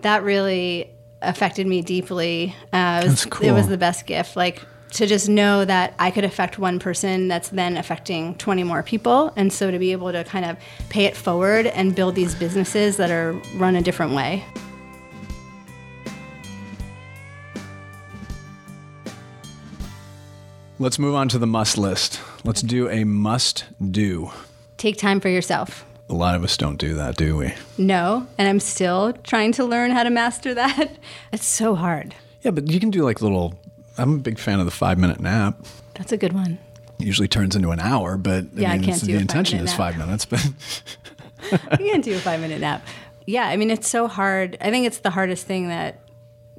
that 0.00 0.22
really 0.22 0.90
affected 1.20 1.66
me 1.66 1.82
deeply. 1.82 2.54
Uh, 2.72 3.02
it, 3.04 3.08
was, 3.08 3.24
That's 3.24 3.40
it 3.42 3.52
was 3.52 3.68
the 3.68 3.78
best 3.78 4.06
gift. 4.06 4.34
Like 4.34 4.64
to 4.92 5.06
just 5.06 5.28
know 5.28 5.64
that 5.64 5.94
I 5.98 6.10
could 6.10 6.24
affect 6.24 6.58
one 6.58 6.78
person 6.78 7.28
that's 7.28 7.50
then 7.50 7.76
affecting 7.76 8.34
20 8.36 8.64
more 8.64 8.82
people. 8.82 9.32
And 9.36 9.52
so 9.52 9.70
to 9.70 9.78
be 9.78 9.92
able 9.92 10.12
to 10.12 10.24
kind 10.24 10.44
of 10.44 10.56
pay 10.88 11.04
it 11.04 11.16
forward 11.16 11.66
and 11.66 11.94
build 11.94 12.14
these 12.14 12.34
businesses 12.34 12.96
that 12.96 13.10
are 13.10 13.32
run 13.56 13.76
a 13.76 13.82
different 13.82 14.12
way. 14.12 14.44
Let's 20.80 20.98
move 20.98 21.16
on 21.16 21.28
to 21.30 21.38
the 21.38 21.46
must 21.46 21.76
list. 21.76 22.20
Let's 22.44 22.62
do 22.62 22.88
a 22.88 23.02
must 23.02 23.64
do. 23.90 24.30
Take 24.76 24.96
time 24.96 25.18
for 25.18 25.28
yourself. 25.28 25.84
A 26.08 26.14
lot 26.14 26.36
of 26.36 26.44
us 26.44 26.56
don't 26.56 26.76
do 26.78 26.94
that, 26.94 27.16
do 27.16 27.36
we? 27.36 27.52
No, 27.76 28.26
and 28.38 28.48
I'm 28.48 28.60
still 28.60 29.12
trying 29.24 29.52
to 29.52 29.64
learn 29.64 29.90
how 29.90 30.04
to 30.04 30.10
master 30.10 30.54
that. 30.54 30.92
It's 31.32 31.46
so 31.46 31.74
hard. 31.74 32.14
Yeah, 32.42 32.52
but 32.52 32.70
you 32.70 32.80
can 32.80 32.90
do 32.90 33.02
like 33.02 33.20
little. 33.20 33.58
I'm 33.98 34.14
a 34.14 34.18
big 34.18 34.38
fan 34.38 34.58
of 34.60 34.64
the 34.64 34.70
five 34.70 34.98
minute 34.98 35.20
nap. 35.20 35.58
That's 35.94 36.12
a 36.12 36.16
good 36.16 36.32
one. 36.32 36.58
Usually 36.98 37.28
turns 37.28 37.54
into 37.56 37.70
an 37.70 37.80
hour, 37.80 38.16
but 38.16 38.46
Yeah, 38.54 38.70
I 38.70 38.74
mean, 38.78 38.84
can't 38.84 39.00
do 39.00 39.06
the 39.06 39.14
a 39.18 39.20
intention 39.20 39.58
is 39.60 39.66
nap. 39.66 39.76
five 39.76 39.98
minutes, 39.98 40.24
but 40.24 40.44
you 41.52 41.58
can't 41.90 42.04
do 42.04 42.14
a 42.14 42.18
five 42.18 42.40
minute 42.40 42.60
nap. 42.60 42.86
Yeah, 43.26 43.46
I 43.46 43.56
mean, 43.56 43.70
it's 43.70 43.88
so 43.88 44.08
hard. 44.08 44.56
I 44.60 44.70
think 44.70 44.86
it's 44.86 44.98
the 44.98 45.10
hardest 45.10 45.46
thing 45.46 45.68
that 45.68 46.00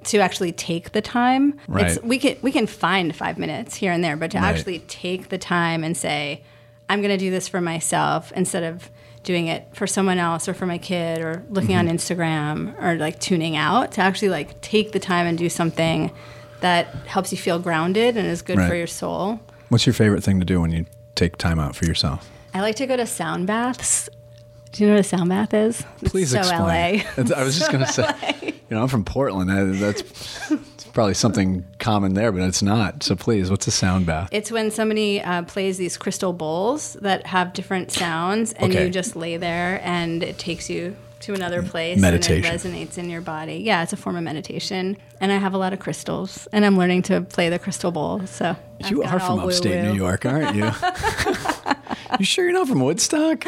to 0.06 0.20
actually 0.20 0.52
take 0.54 0.92
the 0.94 1.02
time. 1.02 1.60
It's, 1.62 1.68
Right. 1.68 2.04
we 2.06 2.20
can 2.20 2.38
we 2.42 2.52
can 2.52 2.68
find 2.68 3.14
five 3.16 3.38
minutes 3.38 3.76
here 3.76 3.92
and 3.92 4.04
there, 4.04 4.16
but 4.16 4.32
to 4.32 4.38
Right. 4.38 4.46
actually 4.56 4.80
take 4.80 5.30
the 5.30 5.38
time 5.38 5.84
and 5.84 5.98
say, 5.98 6.42
I'm 6.88 7.02
going 7.02 7.12
to 7.12 7.18
do 7.18 7.32
this 7.32 7.48
for 7.48 7.60
myself 7.60 8.32
instead 8.36 8.64
of 8.64 8.90
doing 9.24 9.48
it 9.48 9.68
for 9.74 9.86
someone 9.86 10.18
else 10.18 10.48
or 10.48 10.54
for 10.54 10.66
my 10.66 10.78
kid 10.78 11.20
or 11.20 11.44
looking 11.50 11.76
Mm-hmm. 11.76 11.90
on 11.90 11.96
Instagram 11.98 12.82
or 12.82 12.96
like 12.96 13.20
tuning 13.20 13.58
out. 13.58 13.92
To 13.94 14.02
actually 14.02 14.30
like 14.30 14.62
take 14.62 14.94
the 14.94 15.00
time 15.00 15.28
and 15.28 15.38
do 15.38 15.50
something 15.50 16.12
that 16.62 16.88
helps 17.08 17.32
you 17.32 17.38
feel 17.38 17.60
grounded 17.60 18.18
and 18.18 18.28
is 18.28 18.42
good 18.42 18.58
for 18.58 18.76
your 18.76 18.88
soul. 18.88 19.40
what's 19.70 19.86
your 19.86 19.94
favorite 19.94 20.24
thing 20.24 20.40
to 20.40 20.46
do 20.46 20.60
when 20.62 20.72
you 20.72 20.86
take 21.16 21.38
time 21.38 21.60
out 21.60 21.76
for 21.76 21.86
yourself? 21.86 22.30
I 22.54 22.62
like 22.62 22.76
to 22.78 22.88
go 22.88 22.98
to 22.98 23.06
sound 23.06 23.48
baths. 23.48 24.10
Do 24.72 24.84
you 24.84 24.90
know 24.90 24.96
what 24.96 25.02
a 25.02 25.04
sound 25.04 25.30
bath 25.30 25.54
is? 25.54 25.84
It's 26.02 26.12
Please 26.12 26.32
so 26.32 26.40
explain. 26.40 27.04
LA. 27.18 27.36
I 27.36 27.44
was 27.44 27.58
just 27.58 27.72
going 27.72 27.84
to 27.86 27.92
say, 27.92 28.06
you 28.44 28.54
know, 28.76 28.82
I'm 28.82 28.88
from 28.88 29.04
Portland. 29.06 29.52
I, 29.52 29.64
that's 29.64 30.04
probably 30.94 31.14
something 31.16 31.66
common 31.80 32.14
there, 32.14 32.32
but 32.32 32.42
it's 32.42 32.62
not. 32.62 33.02
So 33.04 33.16
please, 33.16 33.50
what's 33.50 33.66
a 33.68 33.72
sound 33.72 34.06
bath? 34.06 34.30
It's 34.32 34.52
when 34.52 34.70
somebody 34.72 35.22
uh, 35.22 35.44
plays 35.44 35.78
these 35.78 35.98
crystal 35.98 36.34
bowls 36.34 36.94
that 37.02 37.26
have 37.28 37.54
different 37.54 37.92
sounds, 37.92 38.54
and 38.54 38.72
Okay. 38.72 38.86
you 38.86 38.90
just 38.92 39.16
lay 39.16 39.38
there, 39.38 39.82
and 39.84 40.22
it 40.24 40.38
takes 40.38 40.70
you 40.70 40.96
to 41.22 41.34
another 41.34 41.62
place 41.62 42.00
Meditation. 42.00 42.46
and 42.46 42.76
it 42.76 42.90
resonates 42.90 42.98
in 42.98 43.10
your 43.10 43.22
body. 43.22 43.56
Yeah, 43.58 43.84
it's 43.84 43.92
a 43.94 43.98
form 43.98 44.16
of 44.16 44.24
meditation. 44.24 44.98
And 45.20 45.32
I 45.32 45.38
have 45.38 45.54
a 45.54 45.58
lot 45.58 45.74
of 45.74 45.80
crystals 45.80 46.48
and 46.54 46.66
I'm 46.66 46.78
learning 46.78 47.02
to 47.04 47.22
play 47.22 47.50
the 47.50 47.60
crystal 47.60 47.92
bowl. 47.92 48.26
So 48.26 48.56
I've 48.84 48.92
You 48.92 49.04
are 49.04 49.20
from 49.20 49.40
upstate 49.40 49.82
woo-woo. 49.82 49.92
New 49.94 49.98
York, 49.98 50.26
aren't 50.26 50.56
you? 50.56 50.72
you 52.20 52.26
sure 52.26 52.46
you're 52.46 52.54
not 52.54 52.68
from 52.68 52.80
Woodstock? 52.80 53.44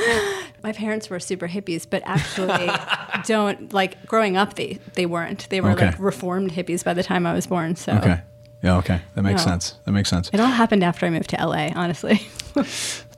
My 0.64 0.74
parents 0.74 1.10
were 1.10 1.20
super 1.20 1.48
hippies, 1.48 1.86
but 1.90 2.04
actually 2.06 2.70
don't 3.26 3.72
like 3.74 4.06
growing 4.06 4.36
up 4.38 4.56
they 4.56 4.80
they 4.94 5.06
weren't. 5.06 5.48
They 5.50 5.62
were 5.62 5.72
Okay. 5.72 5.88
like 5.88 6.00
reformed 6.00 6.52
hippies 6.52 6.84
by 6.84 6.94
the 6.94 7.04
time 7.04 7.26
I 7.26 7.34
was 7.34 7.48
born. 7.48 7.76
So 7.78 7.94
Okay. 7.94 8.20
Yeah, 8.62 8.78
okay. 8.78 9.02
That 9.16 9.24
makes 9.24 9.46
No. 9.46 9.52
sense. 9.52 9.76
That 9.86 9.92
makes 9.94 10.10
sense. 10.10 10.30
it 10.34 10.40
all 10.40 10.46
happened 10.48 10.84
after 10.84 11.06
I 11.06 11.10
moved 11.10 11.30
to 11.32 11.38
LA, 11.38 11.70
honestly. 11.76 12.28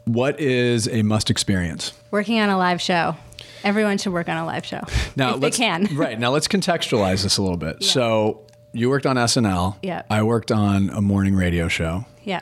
What 0.06 0.38
is 0.38 0.90
a 0.90 1.02
must 1.02 1.30
experience? 1.30 1.94
Working 2.12 2.38
on 2.42 2.50
a 2.50 2.58
live 2.58 2.82
show. 2.82 3.16
Everyone 3.64 3.98
should 3.98 4.14
work 4.14 4.30
on 4.30 4.38
a 4.38 4.46
live 4.46 4.66
show. 4.66 4.82
if 5.18 5.40
they 5.40 5.52
can. 5.52 5.88
Right. 5.96 6.20
Now 6.20 6.32
let's 6.32 6.48
contextualize 6.48 7.24
this 7.24 7.38
a 7.38 7.42
little 7.42 7.58
bit. 7.58 7.84
So 7.84 8.42
you 8.74 8.90
worked 8.90 9.06
on 9.06 9.16
SNL. 9.16 9.78
Yeah. 9.84 10.02
I 10.10 10.24
worked 10.24 10.52
on 10.52 10.90
a 10.90 11.02
morning 11.02 11.36
radio 11.36 11.68
show, 11.68 12.06
Yeah. 12.24 12.42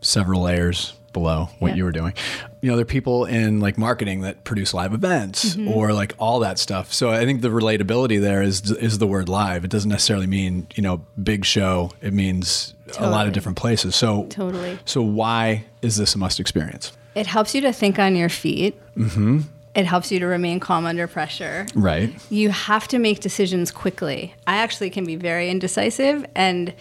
several 0.00 0.42
layers 0.42 0.94
below 1.12 1.48
what 1.58 1.70
Yeah. 1.72 1.76
you 1.76 1.84
were 1.84 1.92
doing. 1.92 2.14
You 2.62 2.70
know, 2.70 2.76
there 2.76 2.82
are 2.82 2.86
people 2.86 3.26
in 3.26 3.60
like 3.60 3.76
marketing 3.76 4.22
that 4.22 4.44
produce 4.44 4.72
live 4.72 4.94
events 4.94 5.56
Mm-hmm. 5.56 5.68
or 5.68 5.92
like 5.92 6.14
all 6.18 6.40
that 6.40 6.58
stuff. 6.58 6.92
So 6.92 7.10
I 7.10 7.24
think 7.26 7.42
the 7.42 7.48
relatability 7.48 8.18
there 8.20 8.40
is 8.40 8.70
is 8.70 8.98
the 8.98 9.06
word 9.06 9.28
live. 9.28 9.64
It 9.64 9.70
doesn't 9.70 9.90
necessarily 9.90 10.26
mean, 10.26 10.68
you 10.74 10.82
know, 10.82 11.02
big 11.22 11.44
show. 11.44 11.90
It 12.00 12.14
means 12.14 12.74
a 12.98 13.10
lot 13.10 13.26
of 13.26 13.32
different 13.34 13.58
places. 13.58 13.94
So 13.96 14.26
Totally. 14.30 14.78
So 14.86 15.02
why 15.02 15.64
is 15.82 15.96
this 15.96 16.14
a 16.14 16.18
must 16.18 16.40
experience? 16.40 16.92
It 17.14 17.26
helps 17.26 17.54
you 17.54 17.60
to 17.62 17.72
think 17.74 17.98
on 17.98 18.16
your 18.16 18.28
feet. 18.30 18.80
Mm-hmm. 18.96 19.40
It 19.74 19.86
helps 19.86 20.12
you 20.12 20.18
to 20.18 20.26
remain 20.26 20.60
calm 20.60 20.84
under 20.84 21.06
pressure. 21.06 21.66
Right. 21.74 22.14
You 22.30 22.50
have 22.50 22.88
to 22.88 22.98
make 22.98 23.20
decisions 23.20 23.70
quickly. 23.70 24.34
I 24.46 24.56
actually 24.56 24.90
can 24.90 25.04
be 25.04 25.16
very 25.16 25.48
indecisive, 25.48 26.26
and 26.34 26.74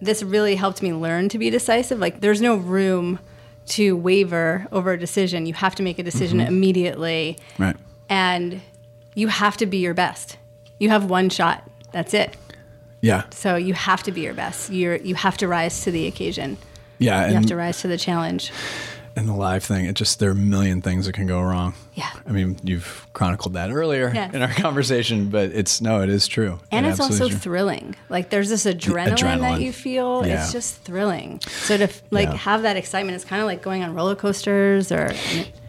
this 0.00 0.22
really 0.22 0.54
helped 0.54 0.82
me 0.82 0.92
learn 0.92 1.28
to 1.30 1.38
be 1.38 1.50
decisive. 1.50 1.98
Like, 1.98 2.20
there's 2.20 2.40
no 2.40 2.56
room 2.56 3.18
to 3.66 3.96
waver 3.96 4.66
over 4.70 4.92
a 4.92 4.98
decision. 4.98 5.46
You 5.46 5.54
have 5.54 5.74
to 5.76 5.82
make 5.82 5.98
a 5.98 6.02
decision 6.02 6.38
mm-hmm. 6.38 6.48
immediately, 6.48 7.38
Right. 7.58 7.76
and 8.08 8.60
you 9.14 9.28
have 9.28 9.56
to 9.58 9.66
be 9.66 9.78
your 9.78 9.94
best. 9.94 10.36
You 10.78 10.90
have 10.90 11.04
one 11.04 11.28
shot. 11.28 11.68
That's 11.92 12.14
it. 12.14 12.36
Yeah. 13.00 13.24
So 13.30 13.56
you 13.56 13.74
have 13.74 14.02
to 14.04 14.12
be 14.12 14.22
your 14.22 14.34
best. 14.34 14.70
You're 14.70 14.96
you 14.96 15.14
have 15.16 15.36
to 15.38 15.48
rise 15.48 15.82
to 15.84 15.90
the 15.90 16.06
occasion. 16.06 16.56
Yeah. 16.98 17.28
You 17.28 17.34
have 17.34 17.46
to 17.46 17.56
rise 17.56 17.80
to 17.82 17.88
the 17.88 17.98
challenge. 17.98 18.52
And 19.16 19.28
the 19.28 19.34
live 19.34 19.62
thing, 19.64 19.84
it 19.86 19.94
just 19.94 20.18
there 20.18 20.30
are 20.30 20.32
a 20.32 20.34
million 20.34 20.80
things 20.82 21.06
that 21.06 21.12
can 21.12 21.26
go 21.26 21.40
wrong. 21.40 21.74
Yeah. 21.94 22.10
I 22.26 22.32
mean, 22.32 22.56
you've 22.64 23.06
chronicled 23.12 23.54
that 23.54 23.70
earlier 23.70 24.10
Yes. 24.14 24.32
in 24.34 24.40
our 24.40 24.48
conversation, 24.54 25.28
but 25.28 25.50
it's 25.52 25.80
no, 25.82 26.00
it 26.02 26.08
is 26.08 26.26
true. 26.26 26.58
And 26.70 26.86
It 26.86 26.90
it's 26.90 27.00
also 27.00 27.28
true. 27.28 27.36
thrilling. 27.36 27.94
Like 28.08 28.30
there's 28.30 28.48
this 28.48 28.64
adrenaline, 28.64 29.08
adrenaline. 29.16 29.40
that 29.40 29.60
you 29.60 29.72
feel. 29.72 30.26
Yeah. 30.26 30.42
It's 30.42 30.52
just 30.52 30.76
thrilling. 30.84 31.40
So 31.48 31.76
to 31.76 31.88
like 32.10 32.28
Yeah. 32.30 32.36
have 32.36 32.62
that 32.62 32.76
excitement, 32.76 33.16
it's 33.16 33.24
kind 33.24 33.42
of 33.42 33.46
like 33.46 33.62
going 33.62 33.82
on 33.82 33.94
roller 33.94 34.14
coasters 34.16 34.90
or 34.90 35.12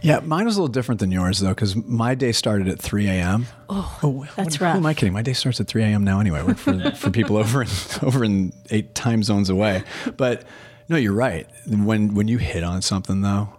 Yeah, 0.02 0.20
mine 0.20 0.46
was 0.46 0.56
a 0.56 0.62
little 0.62 0.72
different 0.72 1.00
than 1.00 1.12
yours 1.12 1.40
though, 1.40 1.50
because 1.50 1.76
my 1.76 2.16
day 2.16 2.32
started 2.32 2.68
at 2.70 2.80
3 2.80 3.08
a.m. 3.08 3.48
Oh, 3.70 4.26
that's 4.36 4.60
what, 4.60 4.72
Who 4.72 4.78
am 4.78 4.86
I 4.86 4.94
kidding? 4.94 5.14
My 5.14 5.22
day 5.22 5.34
starts 5.34 5.60
at 5.60 5.68
3 5.68 5.84
a.m. 5.84 6.04
now 6.04 6.20
anyway. 6.20 6.40
I 6.40 6.44
work 6.44 6.58
for, 6.58 6.92
for 6.92 7.10
people 7.10 7.38
over 7.38 7.62
in, 7.64 7.68
over 8.02 8.24
in 8.24 8.54
eight 8.70 8.96
time 8.96 9.24
zones 9.24 9.50
away. 9.50 9.84
But 10.16 10.44
no, 10.90 10.98
you're 10.98 11.14
right. 11.14 11.48
When 11.68 12.14
when 12.16 12.28
you 12.28 12.38
hit 12.38 12.64
on 12.64 12.82
something 12.82 13.22
though, 13.22 13.50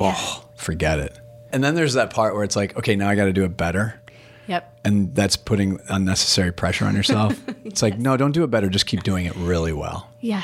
oh, 0.00 0.44
forget 0.56 0.98
it. 0.98 1.18
And 1.52 1.64
then 1.64 1.74
there's 1.74 1.94
that 1.94 2.10
part 2.10 2.34
where 2.34 2.44
it's 2.44 2.56
like, 2.56 2.76
okay, 2.76 2.94
now 2.96 3.08
I 3.08 3.14
got 3.14 3.24
to 3.24 3.32
do 3.32 3.44
it 3.44 3.56
better. 3.56 4.00
Yep. 4.48 4.80
And 4.84 5.14
that's 5.14 5.36
putting 5.36 5.78
unnecessary 5.88 6.52
pressure 6.52 6.84
on 6.86 6.94
yourself. 6.94 7.38
It's 7.64 7.82
like, 7.82 7.98
no, 7.98 8.16
don't 8.16 8.32
do 8.32 8.44
it 8.44 8.50
better. 8.50 8.68
Just 8.70 8.86
keep 8.86 9.02
doing 9.02 9.26
it 9.26 9.36
really 9.36 9.72
well. 9.74 10.08
Yeah. 10.20 10.42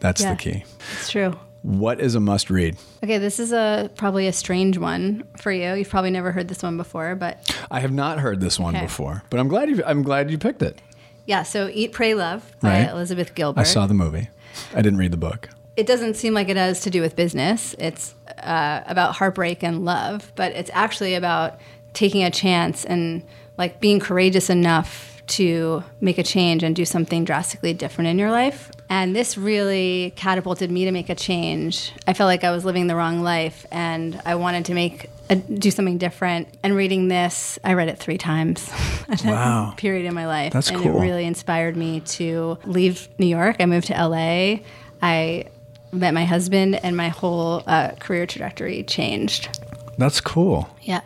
That's 0.00 0.20
Yeah. 0.20 0.30
the 0.34 0.36
key. 0.36 0.64
It's 0.94 1.08
true. 1.10 1.38
What 1.62 2.00
is 2.00 2.14
a 2.16 2.20
must 2.20 2.50
read? 2.50 2.76
Okay, 3.02 3.18
this 3.18 3.38
is 3.38 3.52
a 3.52 3.90
probably 3.94 4.26
a 4.26 4.32
strange 4.32 4.76
one 4.76 5.22
for 5.38 5.50
you. 5.52 5.72
You've 5.74 5.88
probably 5.88 6.10
never 6.10 6.30
heard 6.32 6.48
this 6.48 6.62
one 6.62 6.76
before, 6.76 7.14
but 7.14 7.56
I 7.70 7.80
have 7.80 7.92
not 7.92 8.18
heard 8.18 8.40
this 8.40 8.58
one 8.58 8.74
Okay. 8.76 8.84
before, 8.84 9.22
but 9.30 9.38
I'm 9.40 9.48
glad 9.48 9.70
you 9.70 9.82
I'm 9.86 10.02
glad 10.02 10.30
you 10.30 10.36
picked 10.38 10.62
it. 10.62 10.82
yeah. 11.26 11.42
So 11.44 11.68
Eat, 11.72 11.92
Pray, 11.92 12.14
Love 12.14 12.42
by 12.60 12.80
Right. 12.82 12.90
Elizabeth 12.90 13.34
Gilbert. 13.34 13.60
I 13.60 13.64
saw 13.64 13.86
the 13.86 13.94
movie. 13.94 14.28
I 14.74 14.82
didn't 14.82 14.98
read 14.98 15.12
the 15.12 15.16
book. 15.16 15.48
It 15.76 15.86
doesn't 15.86 16.14
seem 16.14 16.34
like 16.34 16.48
it 16.48 16.56
has 16.56 16.80
to 16.82 16.90
do 16.90 17.00
with 17.00 17.16
business. 17.16 17.74
It's 17.78 18.14
uh, 18.38 18.82
about 18.86 19.14
heartbreak 19.16 19.62
and 19.62 19.84
love, 19.84 20.32
but 20.36 20.52
it's 20.52 20.70
actually 20.72 21.14
about 21.14 21.58
taking 21.92 22.22
a 22.22 22.30
chance 22.30 22.84
and 22.84 23.22
like 23.56 23.80
being 23.80 24.00
courageous 24.00 24.50
enough 24.50 25.22
to 25.26 25.82
make 26.00 26.18
a 26.18 26.22
change 26.22 26.62
and 26.62 26.76
do 26.76 26.84
something 26.84 27.24
drastically 27.24 27.72
different 27.72 28.08
in 28.08 28.18
your 28.18 28.30
life. 28.30 28.70
And 28.90 29.16
this 29.16 29.38
really 29.38 30.12
catapulted 30.16 30.70
me 30.70 30.84
to 30.84 30.92
make 30.92 31.08
a 31.08 31.14
change. 31.14 31.92
I 32.06 32.12
felt 32.12 32.26
like 32.26 32.44
I 32.44 32.50
was 32.50 32.64
living 32.64 32.86
the 32.86 32.94
wrong 32.94 33.22
life 33.22 33.64
and 33.72 34.20
I 34.26 34.34
wanted 34.34 34.66
to 34.66 34.74
make 34.74 35.08
a, 35.30 35.36
do 35.36 35.70
something 35.70 35.96
different. 35.96 36.48
And 36.62 36.76
reading 36.76 37.08
this, 37.08 37.58
I 37.64 37.72
read 37.72 37.88
it 37.88 37.98
three 37.98 38.18
times. 38.18 38.70
Wow. 39.24 39.74
period 39.76 40.06
in 40.06 40.14
my 40.14 40.26
life. 40.26 40.52
That's 40.54 40.70
and 40.70 40.80
cool. 40.80 40.96
it 40.96 41.02
really 41.02 41.24
inspired 41.24 41.76
me 41.76 42.00
to 42.00 42.58
leave 42.64 43.06
New 43.18 43.26
York. 43.26 43.56
I 43.60 43.66
moved 43.66 43.88
to 43.88 43.92
LA. 43.92 44.60
I 45.02 45.44
met 45.94 46.12
my 46.14 46.24
husband, 46.24 46.76
and 46.84 46.96
my 46.96 47.08
whole 47.08 47.62
uh, 47.66 47.92
career 48.00 48.26
trajectory 48.26 48.82
changed. 48.82 49.60
That's 49.98 50.20
cool. 50.20 50.68
Yeah. 50.82 51.00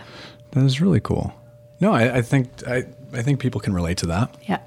That 0.52 0.64
is 0.64 0.80
really 0.80 1.00
cool. 1.00 1.34
No, 1.80 1.92
I, 1.92 2.16
I 2.16 2.22
think 2.22 2.48
I, 2.66 2.84
I 3.12 3.22
think 3.22 3.38
people 3.40 3.60
can 3.60 3.72
relate 3.74 3.98
to 3.98 4.06
that 4.06 4.34
Yeah. 4.48 4.58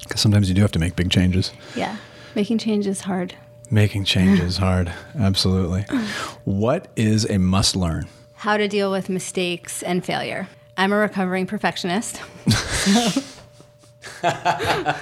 because 0.00 0.20
sometimes 0.20 0.48
you 0.48 0.54
do 0.54 0.60
have 0.62 0.72
to 0.72 0.78
make 0.78 0.94
big 0.94 1.10
changes. 1.10 1.52
Yeah. 1.74 1.96
Making 2.34 2.58
change 2.58 2.86
is 2.86 3.00
hard. 3.00 3.34
Making 3.70 4.04
change 4.04 4.38
is 4.48 4.58
hard. 4.58 4.92
Absolutely. 5.18 5.82
What 6.44 6.88
is 6.96 7.24
a 7.28 7.38
must 7.38 7.74
learn? 7.74 8.06
How 8.34 8.56
to 8.56 8.68
deal 8.68 8.90
with 8.90 9.08
mistakes 9.08 9.82
and 9.82 10.04
failure. 10.04 10.48
I'm 10.76 10.92
a 10.92 10.96
recovering 10.96 11.46
perfectionist. 11.46 12.20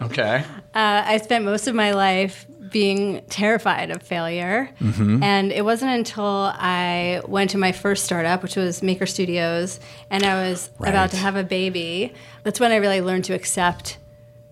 Okay. 0.00 0.44
Uh, 0.74 1.02
I 1.06 1.16
spent 1.18 1.44
most 1.44 1.66
of 1.66 1.74
my 1.74 1.92
life 1.92 2.46
being 2.70 3.22
terrified 3.28 3.90
of 3.90 4.02
failure. 4.02 4.70
And 4.80 5.52
it 5.52 5.64
wasn't 5.64 5.92
until 5.92 6.52
I 6.54 7.20
went 7.26 7.50
to 7.50 7.58
my 7.58 7.72
first 7.72 8.04
startup, 8.04 8.42
which 8.42 8.56
was 8.56 8.82
Maker 8.82 9.06
Studios, 9.06 9.78
and 10.10 10.24
I 10.24 10.34
was 10.48 10.70
Right. 10.78 10.88
about 10.88 11.10
to 11.10 11.16
have 11.16 11.36
a 11.36 11.44
baby. 11.44 12.12
That's 12.44 12.58
when 12.60 12.72
I 12.72 12.76
really 12.76 13.00
learned 13.00 13.24
to 13.24 13.34
accept 13.34 13.98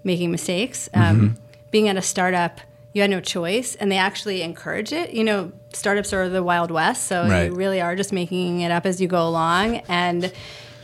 making 0.04 0.30
mistakes. 0.30 0.88
Um, 0.94 1.36
being 1.70 1.88
at 1.88 1.96
a 1.96 2.02
startup, 2.02 2.60
you 2.92 3.00
had 3.00 3.10
no 3.10 3.20
choice, 3.20 3.74
and 3.74 3.90
they 3.90 3.96
actually 3.96 4.42
encourage 4.42 4.92
it. 4.92 5.12
You 5.12 5.24
know, 5.24 5.50
startups 5.72 6.12
are 6.12 6.28
the 6.28 6.42
Wild 6.42 6.70
West, 6.70 7.06
so 7.06 7.26
Right. 7.26 7.46
you 7.50 7.54
really 7.54 7.80
are 7.80 7.96
just 7.96 8.12
making 8.12 8.60
it 8.60 8.70
up 8.70 8.86
as 8.86 9.00
you 9.00 9.08
go 9.08 9.26
along. 9.26 9.80
And 9.88 10.30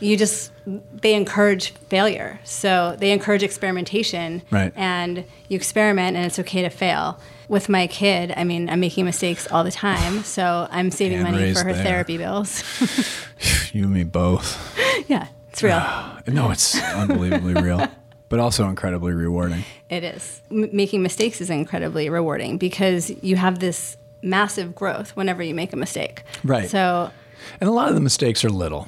you 0.01 0.17
just, 0.17 0.51
they 0.65 1.13
encourage 1.13 1.71
failure. 1.89 2.39
So 2.43 2.95
they 2.99 3.11
encourage 3.11 3.43
experimentation 3.43 4.41
Right. 4.51 4.73
and 4.75 5.23
you 5.47 5.55
experiment 5.55 6.17
and 6.17 6.25
it's 6.25 6.39
okay 6.39 6.61
to 6.63 6.69
fail. 6.69 7.19
With 7.47 7.67
my 7.69 7.87
kid, 7.87 8.33
I 8.37 8.43
mean, 8.45 8.69
I'm 8.69 8.79
making 8.79 9.03
mistakes 9.05 9.45
all 9.51 9.63
the 9.63 9.71
time, 9.71 10.23
so 10.23 10.67
I'm 10.71 10.89
saving 10.91 11.19
Hand 11.21 11.31
money 11.35 11.53
for 11.53 11.63
her 11.63 11.73
there. 11.73 11.83
therapy 11.83 12.17
bills. 12.17 12.63
You 13.73 13.83
and 13.85 13.93
me 13.93 14.03
both. 14.03 14.57
yeah, 15.09 15.27
it's 15.49 15.63
real. 15.63 15.79
No, 16.27 16.51
it's 16.51 16.79
unbelievably 16.93 17.55
real, 17.55 17.87
but 18.29 18.39
also 18.39 18.67
incredibly 18.67 19.13
rewarding. 19.13 19.63
It 19.89 20.03
is. 20.03 20.41
M- 20.51 20.69
making 20.73 21.01
mistakes 21.01 21.39
is 21.41 21.49
incredibly 21.49 22.09
rewarding 22.09 22.57
because 22.57 23.09
you 23.23 23.37
have 23.37 23.59
this 23.59 23.97
massive 24.21 24.75
growth 24.75 25.15
whenever 25.15 25.41
you 25.41 25.55
make 25.55 25.73
a 25.73 25.77
mistake. 25.77 26.23
Right. 26.43 26.69
So, 26.69 27.11
And 27.59 27.67
a 27.69 27.71
lot 27.73 27.87
of 27.89 27.95
the 27.95 28.01
mistakes 28.01 28.43
are 28.45 28.49
little. 28.49 28.87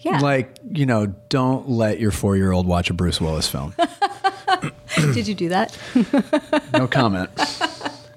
Yeah. 0.00 0.18
Like, 0.20 0.50
you 0.70 0.86
know, 0.86 1.06
don't 1.28 1.68
let 1.68 1.98
your 2.00 2.10
four 2.10 2.36
year 2.36 2.52
old 2.52 2.66
watch 2.66 2.90
a 2.90 2.94
Bruce 2.94 3.20
Willis 3.20 3.48
film. 3.48 3.74
Did 4.96 5.26
you 5.28 5.34
do 5.34 5.48
that? 5.50 5.76
No 6.72 6.86
comment. 6.90 7.34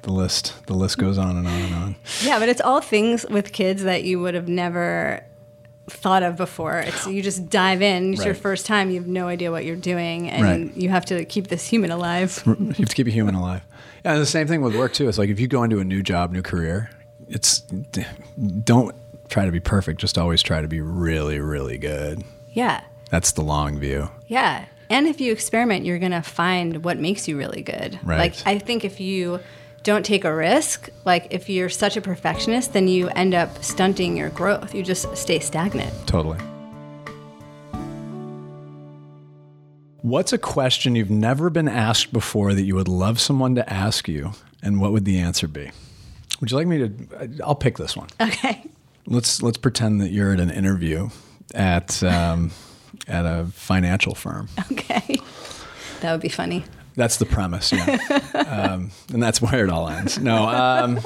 the 0.02 0.12
list 0.12 0.66
the 0.68 0.74
list 0.74 0.98
goes 0.98 1.18
on 1.18 1.36
and 1.38 1.48
on 1.48 1.54
and 1.62 1.74
on. 1.76 1.96
yeah, 2.24 2.40
but 2.40 2.48
it's 2.50 2.62
all 2.62 2.82
things 2.82 3.26
with 3.30 3.52
kids 3.52 3.84
that 3.84 4.04
you 4.04 4.20
would 4.20 4.34
have 4.34 4.48
never 4.48 5.24
thought 5.88 6.22
of 6.24 6.38
before. 6.38 6.80
It's 6.80 7.08
you 7.08 7.22
just 7.22 7.50
dive 7.50 7.82
in. 7.82 8.14
It's 8.14 8.24
your 8.24 8.36
first 8.36 8.66
time. 8.66 8.90
You 8.92 8.98
have 9.00 9.08
no 9.08 9.28
idea 9.28 9.52
what 9.52 9.66
you're 9.66 9.76
doing, 9.76 10.30
and 10.30 10.44
Right. 10.44 10.78
you 10.78 10.90
have 10.90 11.06
to 11.06 11.26
keep 11.26 11.48
this 11.48 11.68
human 11.68 11.90
alive. 11.92 12.42
You 12.46 12.54
have 12.78 12.90
to 12.90 12.96
keep 12.96 13.08
a 13.08 13.12
human 13.12 13.36
alive. 13.36 13.64
Yeah, 14.06 14.14
and 14.14 14.22
the 14.22 14.26
same 14.26 14.48
thing 14.48 14.62
with 14.62 14.76
work 14.76 14.94
too. 14.94 15.10
It's 15.10 15.18
like 15.18 15.30
if 15.30 15.40
you 15.40 15.48
go 15.48 15.64
into 15.64 15.80
a 15.80 15.84
new 15.84 16.02
job, 16.04 16.32
new 16.32 16.42
career, 16.44 16.90
it's 17.28 17.62
don't 18.64 18.96
try 19.30 19.46
to 19.46 19.52
be 19.52 19.60
perfect. 19.60 20.02
Just 20.02 20.18
always 20.18 20.42
try 20.42 20.62
to 20.62 20.68
be 20.68 20.82
really, 20.82 21.40
really 21.40 21.78
good. 21.78 22.24
Yeah. 22.54 22.82
That's 23.10 23.32
the 23.32 23.42
long 23.42 23.80
view. 23.80 24.10
Yeah. 24.28 24.66
And 24.90 25.08
if 25.08 25.22
you 25.22 25.32
experiment, 25.32 25.86
you're 25.86 26.00
going 26.00 26.12
to 26.12 26.22
find 26.22 26.84
what 26.84 26.98
makes 26.98 27.28
you 27.28 27.38
really 27.38 27.62
good. 27.62 28.00
Right. 28.04 28.18
Like, 28.18 28.36
I 28.46 28.60
think 28.60 28.84
if 28.84 29.00
you 29.00 29.40
don't 29.84 30.06
take 30.06 30.26
a 30.26 30.36
risk, 30.36 30.90
like 31.06 31.28
if 31.30 31.48
you're 31.48 31.70
such 31.70 31.96
a 31.96 32.02
perfectionist, 32.02 32.74
then 32.74 32.88
you 32.88 33.08
end 33.10 33.34
up 33.34 33.64
stunting 33.64 34.18
your 34.18 34.30
growth. 34.30 34.76
You 34.76 34.84
just 34.84 35.16
stay 35.16 35.40
stagnant. 35.40 35.94
Totally. 36.08 36.40
What's 40.02 40.34
a 40.34 40.38
question 40.38 40.96
you've 40.96 41.10
never 41.10 41.50
been 41.50 41.68
asked 41.68 42.14
before 42.14 42.54
that 42.54 42.64
you 42.64 42.76
would 42.76 42.88
love 42.88 43.20
someone 43.20 43.56
to 43.56 43.70
ask 43.72 44.08
you, 44.08 44.32
and 44.64 44.80
what 44.80 44.94
would 44.94 45.04
the 45.04 45.20
answer 45.20 45.46
be? 45.48 45.72
Would 46.40 46.52
you 46.52 46.58
like 46.58 46.68
me 46.68 46.78
to? 46.78 47.44
I'll 47.44 47.54
pick 47.54 47.78
this 47.78 47.98
one. 47.98 48.08
Okay. 48.20 48.64
Let's 49.10 49.42
let's 49.42 49.58
pretend 49.58 50.02
that 50.02 50.12
you're 50.12 50.32
at 50.32 50.40
an 50.40 50.52
interview 50.52 51.10
at 51.56 52.02
um, 52.04 52.52
at 53.08 53.26
a 53.26 53.48
financial 53.54 54.14
firm. 54.14 54.48
Okay. 54.72 55.18
That 56.02 56.12
would 56.12 56.22
be 56.22 56.30
funny. 56.30 56.64
That's 56.96 57.18
the 57.18 57.26
premise, 57.26 57.72
yeah, 57.72 57.98
um, 58.34 58.92
and 59.14 59.22
that's 59.24 59.42
where 59.42 59.64
it 59.64 59.70
all 59.70 59.88
ends. 59.88 60.20
No, 60.20 60.48
um, 60.48 61.00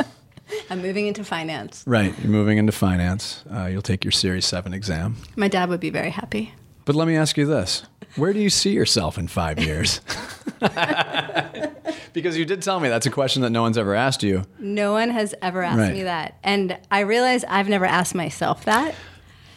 I'm 0.69 0.81
moving 0.81 1.07
into 1.07 1.23
finance. 1.23 1.83
right. 1.85 2.13
You're 2.19 2.31
moving 2.31 2.57
into 2.57 2.71
finance. 2.71 3.43
Uh, 3.51 3.65
you'll 3.65 3.81
take 3.81 4.03
your 4.03 4.11
Series 4.11 4.45
Seven 4.45 4.73
exam. 4.73 5.17
My 5.35 5.47
dad 5.47 5.69
would 5.69 5.79
be 5.79 5.89
very 5.89 6.09
happy. 6.09 6.53
But 6.85 6.95
let 6.95 7.07
me 7.07 7.15
ask 7.15 7.37
you 7.37 7.45
this: 7.45 7.83
Where 8.15 8.33
do 8.33 8.39
you 8.39 8.49
see 8.49 8.71
yourself 8.71 9.17
in 9.17 9.27
five 9.27 9.59
years? 9.59 10.01
because 12.13 12.37
you 12.37 12.45
did 12.45 12.61
tell 12.61 12.79
me 12.79 12.89
that's 12.89 13.05
a 13.05 13.11
question 13.11 13.41
that 13.41 13.49
no 13.49 13.61
one's 13.61 13.77
ever 13.77 13.95
asked 13.95 14.23
you. 14.23 14.43
No 14.59 14.91
one 14.93 15.09
has 15.09 15.33
ever 15.41 15.63
asked 15.63 15.79
Right. 15.79 15.93
me 15.93 16.03
that. 16.03 16.37
And 16.43 16.77
I 16.91 17.01
realize 17.01 17.43
I've 17.45 17.69
never 17.69 17.85
asked 17.85 18.15
myself 18.15 18.65
that. 18.65 18.95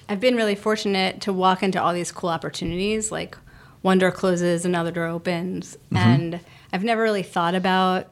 I've 0.08 0.20
been 0.20 0.36
really 0.36 0.54
fortunate 0.54 1.20
to 1.22 1.32
walk 1.32 1.62
into 1.62 1.82
all 1.82 1.92
these 1.92 2.12
cool 2.12 2.30
opportunities, 2.30 3.10
like 3.10 3.36
one 3.82 3.98
door 3.98 4.12
closes, 4.12 4.64
another 4.64 4.90
door 4.90 5.06
opens. 5.06 5.76
Mm-hmm. 5.86 5.96
And 5.96 6.40
I've 6.72 6.84
never 6.84 7.02
really 7.02 7.22
thought 7.22 7.54
about 7.54 8.08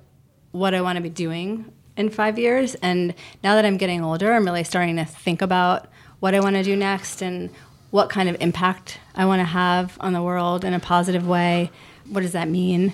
what 0.53 0.75
I 0.75 0.81
want 0.81 0.97
to 0.97 1.03
be 1.03 1.11
doing 1.11 1.73
in 1.97 2.11
five 2.11 2.39
years. 2.39 2.75
And 2.77 3.15
now 3.43 3.55
that 3.55 3.65
I'm 3.65 3.77
getting 3.77 4.03
older, 4.05 4.33
I'm 4.33 4.45
really 4.45 4.65
starting 4.65 4.97
to 4.97 5.05
think 5.05 5.43
about 5.43 5.89
what 6.21 6.35
I 6.35 6.41
want 6.41 6.57
to 6.57 6.63
do 6.63 6.77
next 6.77 7.23
and 7.23 7.51
what 7.91 8.11
kind 8.11 8.29
of 8.29 8.37
impact 8.41 8.99
I 9.15 9.25
want 9.27 9.41
to 9.41 9.45
have 9.45 9.97
on 10.01 10.13
the 10.13 10.23
world 10.23 10.65
in 10.65 10.75
a 10.75 10.81
positive 10.81 11.27
way. 11.29 11.71
What 12.09 12.21
does 12.21 12.33
that 12.33 12.49
mean? 12.49 12.93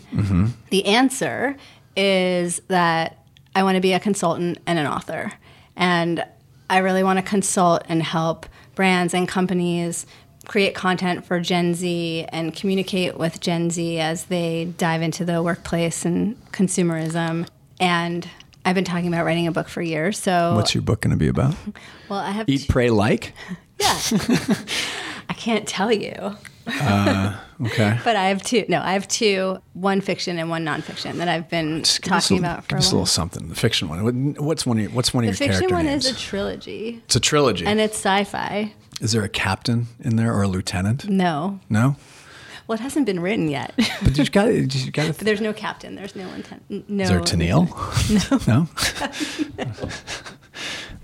The 0.71 0.87
answer 0.87 1.57
is 1.97 2.61
that 2.69 3.25
I 3.55 3.63
want 3.63 3.77
to 3.77 3.81
be 3.81 3.93
a 3.93 4.01
consultant 4.01 4.59
and 4.67 4.79
an 4.79 4.87
author. 4.87 5.33
And 5.77 6.25
I 6.69 6.79
really 6.79 7.03
want 7.03 7.19
to 7.19 7.23
consult 7.25 7.83
and 7.89 8.03
help 8.03 8.47
brands 8.75 9.13
and 9.13 9.27
companies 9.29 10.07
create 10.47 10.75
content 10.75 11.25
for 11.25 11.41
Gen 11.41 11.75
Z 11.75 12.27
and 12.31 12.55
communicate 12.55 13.19
with 13.19 13.41
Gen 13.41 13.71
Z 13.71 13.99
as 13.99 14.25
they 14.27 14.73
dive 14.79 15.03
into 15.03 15.25
the 15.25 15.43
workplace 15.43 16.05
and 16.05 16.41
consumerism. 16.53 17.47
And 17.79 18.29
I've 18.65 18.75
been 18.75 18.85
talking 18.85 19.09
about 19.09 19.25
writing 19.25 19.47
a 19.47 19.53
book 19.53 19.69
for 19.69 19.83
years. 19.83 20.19
So, 20.19 20.55
What's 20.55 20.75
your 20.75 20.83
book 20.83 21.01
going 21.01 21.13
to 21.13 21.17
be 21.17 21.29
about? 21.29 21.55
well, 22.09 22.21
I 22.21 22.31
have 22.31 22.49
Eat, 22.49 22.67
pray, 22.69 22.91
like. 22.91 23.33
yeah. 23.81 23.99
I 25.29 25.33
can't 25.35 25.67
tell 25.67 25.93
you. 25.93 26.37
Uh, 26.81 27.37
okay. 27.67 27.99
But 28.05 28.17
I 28.17 28.29
have 28.29 28.43
two. 28.43 28.65
No, 28.69 28.81
I 28.81 28.93
have 28.93 29.07
two. 29.09 29.61
One 29.73 30.01
fiction 30.01 30.39
and 30.39 30.51
one 30.51 30.65
nonfiction 30.65 31.15
that 31.17 31.29
I've 31.29 31.49
been 31.49 31.83
Just 31.85 32.03
talking 32.05 32.37
a- 32.39 32.41
about 32.41 32.65
for 32.65 32.77
a 32.77 32.79
a 32.79 32.83
little 32.83 33.07
something. 33.07 33.49
The 33.49 33.55
fiction 33.55 33.89
one. 33.89 34.35
What's 34.35 34.65
one 34.67 34.79
of 34.79 34.83
your, 34.83 34.91
what's 34.93 35.13
one 35.15 35.25
of 35.25 35.37
The 35.37 35.45
your 35.45 35.53
fiction 35.53 35.75
one 35.75 35.87
is 35.87 36.07
a 36.07 36.15
trilogy, 36.15 37.01
it's 37.05 37.17
a 37.17 37.21
trilogy. 37.21 37.67
and 37.67 37.81
it's 37.81 37.97
sci-fi. 37.97 38.73
is 39.01 39.13
there 39.13 39.23
a 39.25 39.29
captain 39.29 39.87
in 40.01 40.17
there 40.17 40.33
or 40.35 40.43
a 40.43 40.49
lieutenant? 40.49 41.09
No, 41.09 41.61
No. 41.69 41.97
well, 42.67 42.79
it 42.79 42.81
hasn't 42.83 43.07
been 43.07 43.21
written 43.21 43.49
yet. 43.49 43.73
But 44.03 44.17
you 44.19 44.25
got 44.27 44.45
to. 44.47 44.53
You 44.65 44.91
got 44.93 45.07
But 45.09 45.19
to. 45.19 45.25
there's 45.25 45.41
no 45.41 45.53
captain. 45.53 45.95
There's 45.97 46.15
no 46.17 46.29
intent. 46.35 46.63
No. 46.89 47.03
Is 47.05 47.11
there 47.11 47.21
Tennille? 47.21 47.69
No. 48.47 48.67
No. 49.65 49.75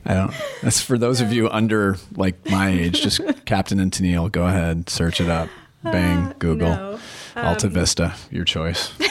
I 0.06 0.14
don't. 0.14 0.32
That's 0.62 0.80
for 0.80 0.96
those 0.96 1.20
of 1.20 1.32
you 1.32 1.48
under 1.50 1.96
like 2.16 2.34
my 2.48 2.70
age. 2.70 3.02
Just 3.02 3.20
Captain 3.44 3.80
and 3.80 3.90
Tennille. 3.92 4.30
Go 4.30 4.46
ahead, 4.46 4.88
search 4.88 5.20
it 5.20 5.28
up. 5.28 5.48
Bang, 5.82 6.34
Google, 6.40 6.70
no. 6.70 6.98
Alta 7.36 7.68
Vista, 7.68 8.14
your 8.30 8.44
choice. 8.44 8.92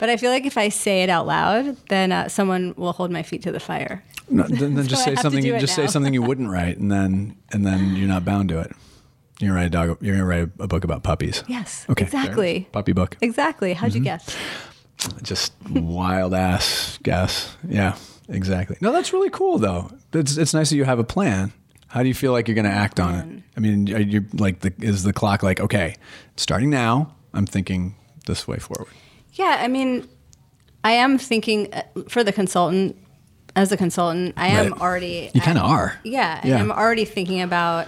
But 0.00 0.10
I 0.10 0.16
feel 0.18 0.30
like 0.30 0.44
if 0.44 0.58
I 0.58 0.68
say 0.68 1.02
it 1.02 1.08
out 1.08 1.26
loud, 1.26 1.76
then 1.88 2.12
uh, 2.12 2.28
someone 2.28 2.74
will 2.76 2.92
hold 2.92 3.10
my 3.10 3.22
feet 3.22 3.42
to 3.44 3.52
the 3.52 3.60
fire. 3.60 4.04
No, 4.28 4.42
then, 4.42 4.74
then 4.74 4.86
just 4.88 5.02
say 5.04 5.14
something. 5.14 5.42
Just 5.42 5.74
say 5.76 5.86
something 5.86 6.12
you 6.12 6.20
wouldn't 6.20 6.50
write, 6.50 6.76
and 6.76 6.90
then 6.92 7.36
and 7.52 7.64
then 7.64 7.94
you're 7.96 8.08
not 8.08 8.22
bound 8.24 8.50
to 8.50 8.58
it. 8.60 8.72
You're 9.40 9.50
gonna 9.50 9.60
write 9.60 9.66
a 9.66 9.70
dog. 9.70 9.96
You're 10.02 10.16
gonna 10.16 10.26
write 10.26 10.48
a 10.58 10.66
book 10.66 10.84
about 10.84 11.04
puppies. 11.04 11.42
Yes. 11.46 11.86
Okay. 11.88 12.04
Exactly. 12.04 12.68
Puppy 12.72 12.92
book. 12.92 13.16
Exactly. 13.22 13.72
How'd 13.72 13.90
Mm-hmm. 13.92 13.98
you 13.98 14.04
guess? 14.04 14.36
Just 15.22 15.54
wild 15.70 16.34
ass 16.34 16.98
guess. 17.02 17.56
Yeah. 17.66 17.96
Exactly. 18.28 18.76
No, 18.80 18.92
that's 18.92 19.12
really 19.12 19.30
cool 19.30 19.58
though. 19.58 19.90
It's 20.12 20.36
it's 20.36 20.54
nice 20.54 20.70
that 20.70 20.76
you 20.76 20.84
have 20.84 20.98
a 20.98 21.04
plan. 21.04 21.52
How 21.88 22.02
do 22.02 22.08
you 22.08 22.14
feel 22.14 22.32
like 22.32 22.48
you're 22.48 22.54
going 22.56 22.64
to 22.64 22.70
act 22.70 22.98
on 22.98 23.14
it? 23.14 23.42
I 23.56 23.60
mean, 23.60 23.92
are 23.94 24.00
you 24.00 24.24
like 24.32 24.60
the 24.60 24.72
is 24.80 25.02
the 25.04 25.12
clock 25.12 25.42
like 25.42 25.60
okay, 25.60 25.94
starting 26.36 26.70
now? 26.70 27.14
I'm 27.32 27.46
thinking 27.46 27.94
this 28.26 28.48
way 28.48 28.58
forward. 28.58 28.92
Yeah, 29.34 29.58
I 29.60 29.68
mean, 29.68 30.08
I 30.82 30.92
am 30.92 31.18
thinking 31.18 31.72
uh, 31.74 31.82
for 32.08 32.24
the 32.24 32.32
consultant. 32.32 32.96
As 33.56 33.70
a 33.70 33.76
consultant, 33.76 34.34
I 34.36 34.48
am 34.48 34.72
already. 34.74 35.30
You 35.32 35.40
kind 35.40 35.58
of 35.58 35.64
are. 35.64 35.96
Yeah, 36.02 36.40
Yeah. 36.44 36.56
I'm 36.58 36.72
already 36.72 37.04
thinking 37.04 37.40
about 37.40 37.86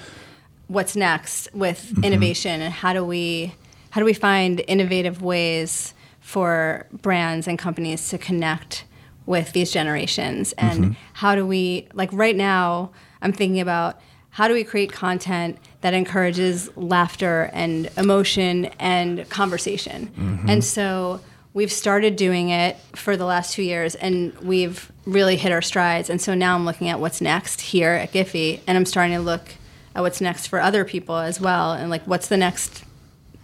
what's 0.68 0.94
next 0.94 1.49
with 1.53 1.81
Mm-hmm. 1.90 2.05
innovation 2.05 2.61
and 2.61 2.72
how 2.72 2.92
do 2.92 3.03
we 3.05 3.53
how 3.90 4.01
do 4.01 4.05
we 4.05 4.12
find 4.14 4.62
innovative 4.68 5.22
ways 5.22 5.92
for 6.20 6.87
brands 6.92 7.49
and 7.49 7.59
companies 7.59 8.09
to 8.11 8.18
connect 8.18 8.85
with 9.27 9.53
these 9.53 9.71
generations 9.73 10.53
and 10.55 10.85
Mm-hmm. 10.85 10.93
how 11.15 11.35
do 11.35 11.47
we 11.47 11.89
like 11.93 12.11
right 12.12 12.37
now 12.37 12.91
I'm 13.23 13.33
thinking 13.33 13.61
about 13.61 14.01
how 14.31 14.49
do 14.49 14.55
we 14.55 14.65
create 14.65 14.93
content 14.93 15.59
that 15.81 15.95
encourages 15.95 16.75
laughter 16.77 17.49
and 17.55 17.91
emotion 17.97 18.67
and 18.79 19.29
conversation. 19.31 20.09
Mm-hmm. 20.09 20.51
And 20.51 20.62
so 20.62 21.21
we've 21.55 21.73
started 21.73 22.17
doing 22.17 22.51
it 22.51 22.77
for 22.95 23.17
the 23.17 23.25
last 23.25 23.55
two 23.55 23.62
years 23.62 23.95
and 23.95 24.35
we've 24.41 24.93
really 25.07 25.37
hit 25.37 25.53
our 25.53 25.62
strides. 25.62 26.11
And 26.11 26.21
so 26.21 26.35
now 26.35 26.55
I'm 26.55 26.67
looking 26.67 26.91
at 26.91 27.01
what's 27.01 27.23
next 27.23 27.62
here 27.62 27.93
at 27.93 28.12
Giphy 28.12 28.61
and 28.67 28.77
I'm 28.77 28.85
starting 28.85 29.17
to 29.17 29.23
look 29.23 29.55
at 29.95 30.03
what's 30.03 30.21
next 30.21 30.49
for 30.49 30.61
other 30.61 30.85
people 30.85 31.17
as 31.17 31.41
well 31.41 31.73
and 31.73 31.89
like 31.89 32.05
what's 32.05 32.29
the 32.29 32.37
next 32.37 32.85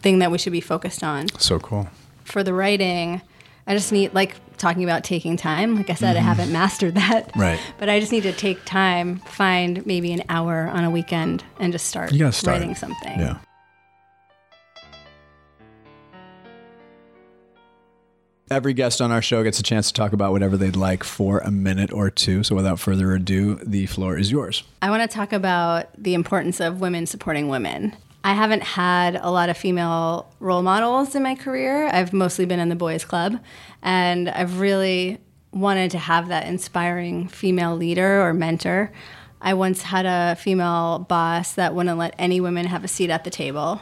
thing 0.03 0.19
that 0.19 0.31
we 0.31 0.37
should 0.37 0.53
be 0.53 0.61
focused 0.61 1.03
on. 1.03 1.29
So 1.39 1.59
cool. 1.59 1.89
For 2.25 2.43
the 2.43 2.53
writing, 2.53 3.23
I 3.67 3.75
just 3.75 3.93
need 3.93 4.13
like 4.15 4.37
talking 4.59 4.85
about 4.85 5.05
taking 5.05 5.37
time. 5.37 5.77
Like 5.77 5.91
I 5.91 5.95
said, 5.95 6.17
I 6.17 6.21
haven't 6.21 6.53
mastered 6.53 6.95
that. 6.95 7.29
Mm-hmm. 7.29 7.41
Right. 7.41 7.61
But 7.79 7.89
I 7.89 8.01
just 8.01 8.13
need 8.13 8.23
to 8.25 8.33
take 8.33 8.65
time, 8.65 9.19
find 9.21 9.85
maybe 9.87 10.13
an 10.13 10.23
hour 10.29 10.69
on 10.69 10.85
a 10.85 10.91
weekend 10.91 11.45
and 11.59 11.73
just 11.73 11.87
start, 11.87 12.13
You 12.13 12.19
gotta 12.19 12.33
start. 12.33 12.59
writing 12.59 12.75
something. 12.75 13.19
Yeah. 13.19 13.39
Every 18.51 18.75
guest 18.75 19.01
on 19.01 19.11
our 19.11 19.23
show 19.23 19.43
gets 19.43 19.59
a 19.61 19.63
chance 19.63 19.87
to 19.89 19.95
talk 19.95 20.13
about 20.13 20.33
whatever 20.33 20.59
they'd 20.59 20.77
like 20.77 21.05
for 21.05 21.39
a 21.39 21.51
minute 21.51 21.91
or 21.91 22.11
two. 22.11 22.43
So 22.43 22.55
without 22.55 22.79
further 22.79 23.13
ado, 23.15 23.55
the 23.65 23.87
floor 23.87 24.19
is 24.19 24.31
yours. 24.31 24.63
I 24.83 24.91
want 24.91 25.09
to 25.09 25.15
talk 25.15 25.33
about 25.33 25.87
the 25.97 26.13
importance 26.13 26.61
of 26.61 26.81
women 26.81 27.07
supporting 27.07 27.49
women. 27.49 27.97
I 28.25 28.35
haven't 28.35 28.63
had 28.63 29.17
a 29.17 29.31
lot 29.31 29.49
of 29.49 29.57
female 29.57 30.33
role 30.39 30.63
models 30.63 31.15
in 31.15 31.23
my 31.23 31.35
career. 31.35 31.89
I've 31.89 32.13
mostly 32.13 32.45
been 32.45 32.61
in 32.61 32.69
the 32.69 32.77
boys' 32.77 33.05
club, 33.05 33.41
and 33.83 34.29
I've 34.29 34.61
really 34.61 35.19
wanted 35.51 35.91
to 35.91 35.99
have 35.99 36.29
that 36.29 36.47
inspiring 36.47 37.29
female 37.29 37.77
leader 37.77 38.23
or 38.23 38.33
mentor. 38.33 38.93
I 39.41 39.55
once 39.55 39.83
had 39.83 40.07
a 40.07 40.37
female 40.37 41.01
boss 41.01 41.55
that 41.55 41.75
wouldn't 41.75 41.99
let 41.99 42.15
any 42.17 42.41
women 42.41 42.67
have 42.67 42.85
a 42.85 42.89
seat 42.89 43.11
at 43.11 43.25
the 43.25 43.31
table, 43.31 43.81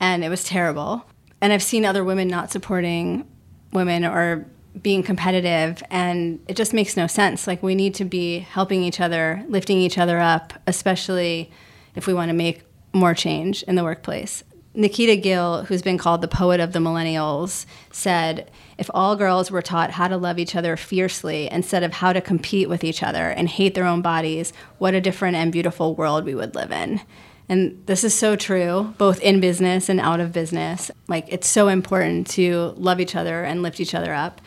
and 0.00 0.24
it 0.24 0.28
was 0.28 0.42
terrible. 0.42 1.04
And 1.40 1.52
I've 1.52 1.62
seen 1.62 1.84
other 1.84 2.02
women 2.02 2.26
not 2.26 2.50
supporting 2.50 3.28
women 3.72 4.04
or 4.04 4.46
being 4.82 5.02
competitive 5.02 5.82
and 5.90 6.40
it 6.46 6.54
just 6.54 6.72
makes 6.72 6.96
no 6.96 7.06
sense 7.06 7.46
like 7.46 7.62
we 7.62 7.74
need 7.74 7.94
to 7.94 8.04
be 8.04 8.38
helping 8.38 8.82
each 8.82 9.00
other 9.00 9.44
lifting 9.48 9.78
each 9.78 9.98
other 9.98 10.20
up 10.20 10.52
especially 10.68 11.50
if 11.96 12.06
we 12.06 12.14
want 12.14 12.28
to 12.28 12.32
make 12.32 12.62
more 12.92 13.14
change 13.14 13.62
in 13.64 13.74
the 13.74 13.84
workplace 13.84 14.44
nikita 14.74 15.16
gill 15.16 15.64
who's 15.64 15.82
been 15.82 15.98
called 15.98 16.20
the 16.20 16.28
poet 16.28 16.60
of 16.60 16.72
the 16.72 16.78
millennials 16.78 17.66
said 17.90 18.50
if 18.76 18.88
all 18.94 19.16
girls 19.16 19.50
were 19.50 19.62
taught 19.62 19.90
how 19.90 20.06
to 20.06 20.16
love 20.16 20.38
each 20.38 20.54
other 20.54 20.76
fiercely 20.76 21.50
instead 21.50 21.82
of 21.82 21.94
how 21.94 22.12
to 22.12 22.20
compete 22.20 22.68
with 22.68 22.84
each 22.84 23.02
other 23.02 23.30
and 23.30 23.48
hate 23.48 23.74
their 23.74 23.84
own 23.84 24.02
bodies 24.02 24.52
what 24.78 24.94
a 24.94 25.00
different 25.00 25.36
and 25.36 25.52
beautiful 25.52 25.94
world 25.94 26.24
we 26.24 26.34
would 26.34 26.54
live 26.54 26.70
in 26.70 27.00
and 27.48 27.82
this 27.86 28.04
is 28.04 28.14
so 28.14 28.36
true, 28.36 28.94
both 28.98 29.20
in 29.20 29.40
business 29.40 29.88
and 29.88 30.00
out 30.00 30.20
of 30.20 30.32
business. 30.32 30.90
Like, 31.06 31.26
it's 31.28 31.46
so 31.46 31.68
important 31.68 32.26
to 32.32 32.74
love 32.76 33.00
each 33.00 33.16
other 33.16 33.42
and 33.42 33.62
lift 33.62 33.80
each 33.80 33.94
other 33.94 34.12
up. 34.12 34.40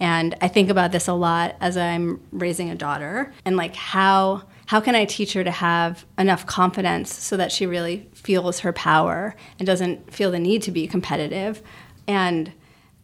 And 0.00 0.34
I 0.40 0.48
think 0.48 0.70
about 0.70 0.92
this 0.92 1.08
a 1.08 1.12
lot 1.12 1.56
as 1.60 1.76
I'm 1.76 2.20
raising 2.30 2.70
a 2.70 2.74
daughter 2.74 3.32
and 3.44 3.56
like 3.56 3.74
how 3.74 4.42
how 4.66 4.80
can 4.80 4.94
I 4.94 5.04
teach 5.04 5.32
her 5.34 5.44
to 5.44 5.50
have 5.50 6.04
enough 6.18 6.46
confidence 6.46 7.12
so 7.12 7.36
that 7.36 7.52
she 7.52 7.66
really 7.66 8.08
feels 8.14 8.60
her 8.60 8.72
power 8.72 9.34
and 9.58 9.66
doesn't 9.66 10.12
feel 10.12 10.30
the 10.30 10.38
need 10.38 10.62
to 10.62 10.70
be 10.70 10.86
competitive. 10.86 11.62
And 12.06 12.52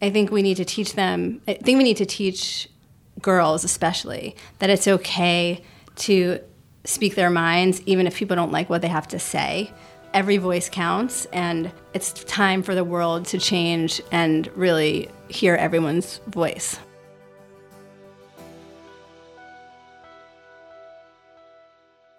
I 0.01 0.11
think 0.11 0.31
we 0.31 0.43
need 0.43 0.57
to 0.57 0.65
teach 0.65 0.95
them 0.95 1.41
I 1.47 1.55
think 1.55 1.79
we 1.79 1.85
need 1.85 1.99
to 1.99 2.07
teach 2.07 2.69
girls 3.21 3.65
especially 3.65 4.35
that 4.59 4.71
it's 4.71 4.89
okay 4.89 5.63
to 5.95 6.41
speak 6.85 7.15
their 7.15 7.31
minds 7.31 7.81
even 7.87 8.07
if 8.07 8.17
people 8.17 8.35
don't 8.35 8.51
like 8.51 8.69
what 8.69 8.83
they 8.83 8.89
have 8.89 9.07
to 9.09 9.19
say 9.19 9.73
every 10.13 10.37
voice 10.37 10.69
counts 10.69 11.27
and 11.27 11.73
it's 11.95 12.13
time 12.25 12.63
for 12.63 12.75
the 12.75 12.85
world 12.85 13.27
to 13.27 13.39
change 13.39 14.01
and 14.11 14.51
really 14.57 15.09
hear 15.29 15.55
everyone's 15.55 16.19
voice. 16.27 16.79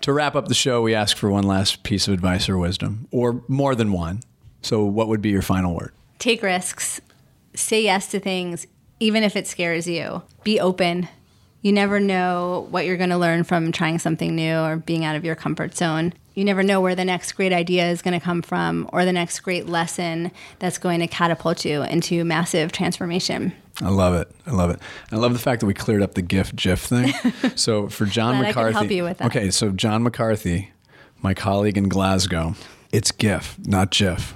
To 0.04 0.12
wrap 0.12 0.36
up 0.36 0.50
the 0.50 0.54
show, 0.54 0.82
we 0.82 0.94
ask 0.94 1.16
for 1.16 1.30
one 1.30 1.46
last 1.46 1.84
piece 1.84 2.10
of 2.10 2.13
advice 2.13 2.50
or 2.50 2.58
wisdom, 2.58 3.08
or 3.10 3.42
more 3.48 3.74
than 3.74 3.94
one. 3.94 4.20
So, 4.62 4.84
what 4.84 5.08
would 5.08 5.22
be 5.22 5.30
your 5.30 5.42
final 5.42 5.74
word? 5.74 5.94
Take 6.20 6.44
risks, 6.44 7.00
say 7.56 7.82
yes 7.84 8.08
to 8.12 8.20
things, 8.20 8.68
even 9.00 9.24
if 9.24 9.38
it 9.38 9.48
scares 9.48 9.88
you. 9.88 10.22
Be 10.44 10.60
open. 10.60 11.08
You 11.63 11.71
never 11.71 11.97
know 12.02 12.67
what 12.71 12.86
you're 12.86 12.97
going 12.97 13.10
to 13.10 13.17
learn 13.17 13.45
from 13.45 13.71
trying 13.71 13.97
something 13.97 14.36
new 14.36 14.58
or 14.58 14.76
being 14.76 15.06
out 15.06 15.15
of 15.15 15.23
your 15.23 15.34
comfort 15.34 15.78
zone. 15.78 16.13
You 16.36 16.43
never 16.43 16.62
know 16.62 16.82
where 16.82 16.93
the 16.93 17.06
next 17.06 17.32
great 17.32 17.54
idea 17.54 17.89
is 17.89 18.02
going 18.02 18.19
to 18.19 18.23
come 18.23 18.41
from 18.41 18.89
or 18.91 19.06
the 19.06 19.13
next 19.13 19.39
great 19.39 19.67
lesson 19.67 20.32
that's 20.60 20.78
going 20.78 20.99
to 20.99 21.08
catapult 21.08 21.63
you 21.63 21.84
into 21.84 22.26
massive 22.26 22.73
transformation. 22.73 23.54
I 23.82 23.89
love 23.89 24.13
it. 24.13 24.30
I 24.45 24.52
love 24.52 24.71
it. 24.71 24.80
I 25.10 25.15
love 25.15 25.32
the 25.32 25.39
fact 25.39 25.62
that 25.62 25.65
we 25.65 25.73
cleared 25.73 26.02
up 26.02 26.15
the 26.15 26.21
GIF 26.21 26.54
GIF 26.54 26.82
thing. 26.82 27.13
so 27.56 27.88
for 27.88 28.06
John 28.06 28.41
McCarthy, 28.41 28.73
help 28.73 28.91
you 28.91 29.04
with 29.04 29.19
that. 29.19 29.28
okay. 29.28 29.49
So 29.49 29.71
John 29.71 30.04
McCarthy, 30.04 30.71
my 31.21 31.34
colleague 31.34 31.78
in 31.78 31.88
Glasgow, 31.88 32.56
it's 32.91 33.12
GIF, 33.12 33.58
not 33.65 33.89
GIF. 33.89 34.36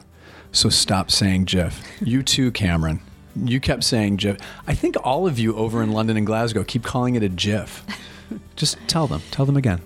So 0.54 0.70
stop 0.70 1.12
saying 1.12 1.44
GIF. 1.44 1.84
You 2.00 2.24
too, 2.24 2.52
Cameron. 2.52 3.02
You 3.46 3.60
kept 3.60 3.84
saying 3.84 4.18
GIF. 4.18 4.38
I 4.68 4.74
think 4.74 4.96
all 5.04 5.28
of 5.28 5.38
you 5.40 5.56
over 5.56 5.84
in 5.84 5.92
London 5.92 6.18
and 6.18 6.26
Glasgow 6.26 6.64
keep 6.64 6.84
calling 6.84 7.16
it 7.16 7.24
a 7.24 7.30
GIF. 7.30 7.84
Just 8.56 8.78
tell 8.88 9.08
them. 9.08 9.22
Tell 9.32 9.46
them 9.46 9.58
again. 9.58 9.82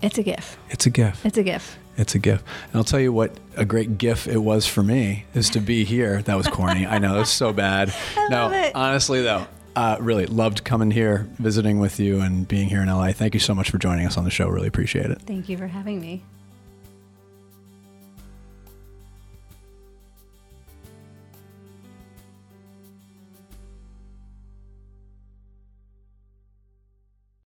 It's 0.00 0.18
a 0.18 0.22
GIF. 0.22 0.58
It's 0.70 0.86
a 0.86 0.90
GIF. 0.90 1.24
It's 1.24 1.38
a 1.38 1.42
GIF. 1.42 1.78
It's 1.96 2.14
a 2.14 2.18
GIF. 2.18 2.42
And 2.66 2.76
I'll 2.76 2.84
tell 2.84 3.00
you 3.00 3.12
what 3.12 3.32
a 3.56 3.64
great 3.64 3.98
GIF 3.98 4.26
it 4.26 4.38
was 4.38 4.66
for 4.66 4.82
me 4.82 5.26
is 5.34 5.50
to 5.50 5.60
be 5.60 5.84
here. 5.84 6.22
That 6.22 6.36
was 6.36 6.48
corny. 6.48 6.86
I 6.86 6.98
know, 6.98 7.20
it's 7.20 7.30
so 7.30 7.52
bad. 7.52 7.94
I 8.16 8.28
no, 8.28 8.70
honestly 8.74 9.22
though, 9.22 9.46
uh, 9.76 9.96
really 10.00 10.26
loved 10.26 10.64
coming 10.64 10.90
here, 10.90 11.28
visiting 11.38 11.78
with 11.78 12.00
you 12.00 12.20
and 12.20 12.48
being 12.48 12.68
here 12.68 12.82
in 12.82 12.88
LA. 12.88 13.12
Thank 13.12 13.34
you 13.34 13.40
so 13.40 13.54
much 13.54 13.70
for 13.70 13.78
joining 13.78 14.06
us 14.06 14.16
on 14.16 14.24
the 14.24 14.30
show. 14.30 14.48
Really 14.48 14.68
appreciate 14.68 15.10
it. 15.10 15.20
Thank 15.22 15.48
you 15.48 15.56
for 15.56 15.66
having 15.66 16.00
me. 16.00 16.24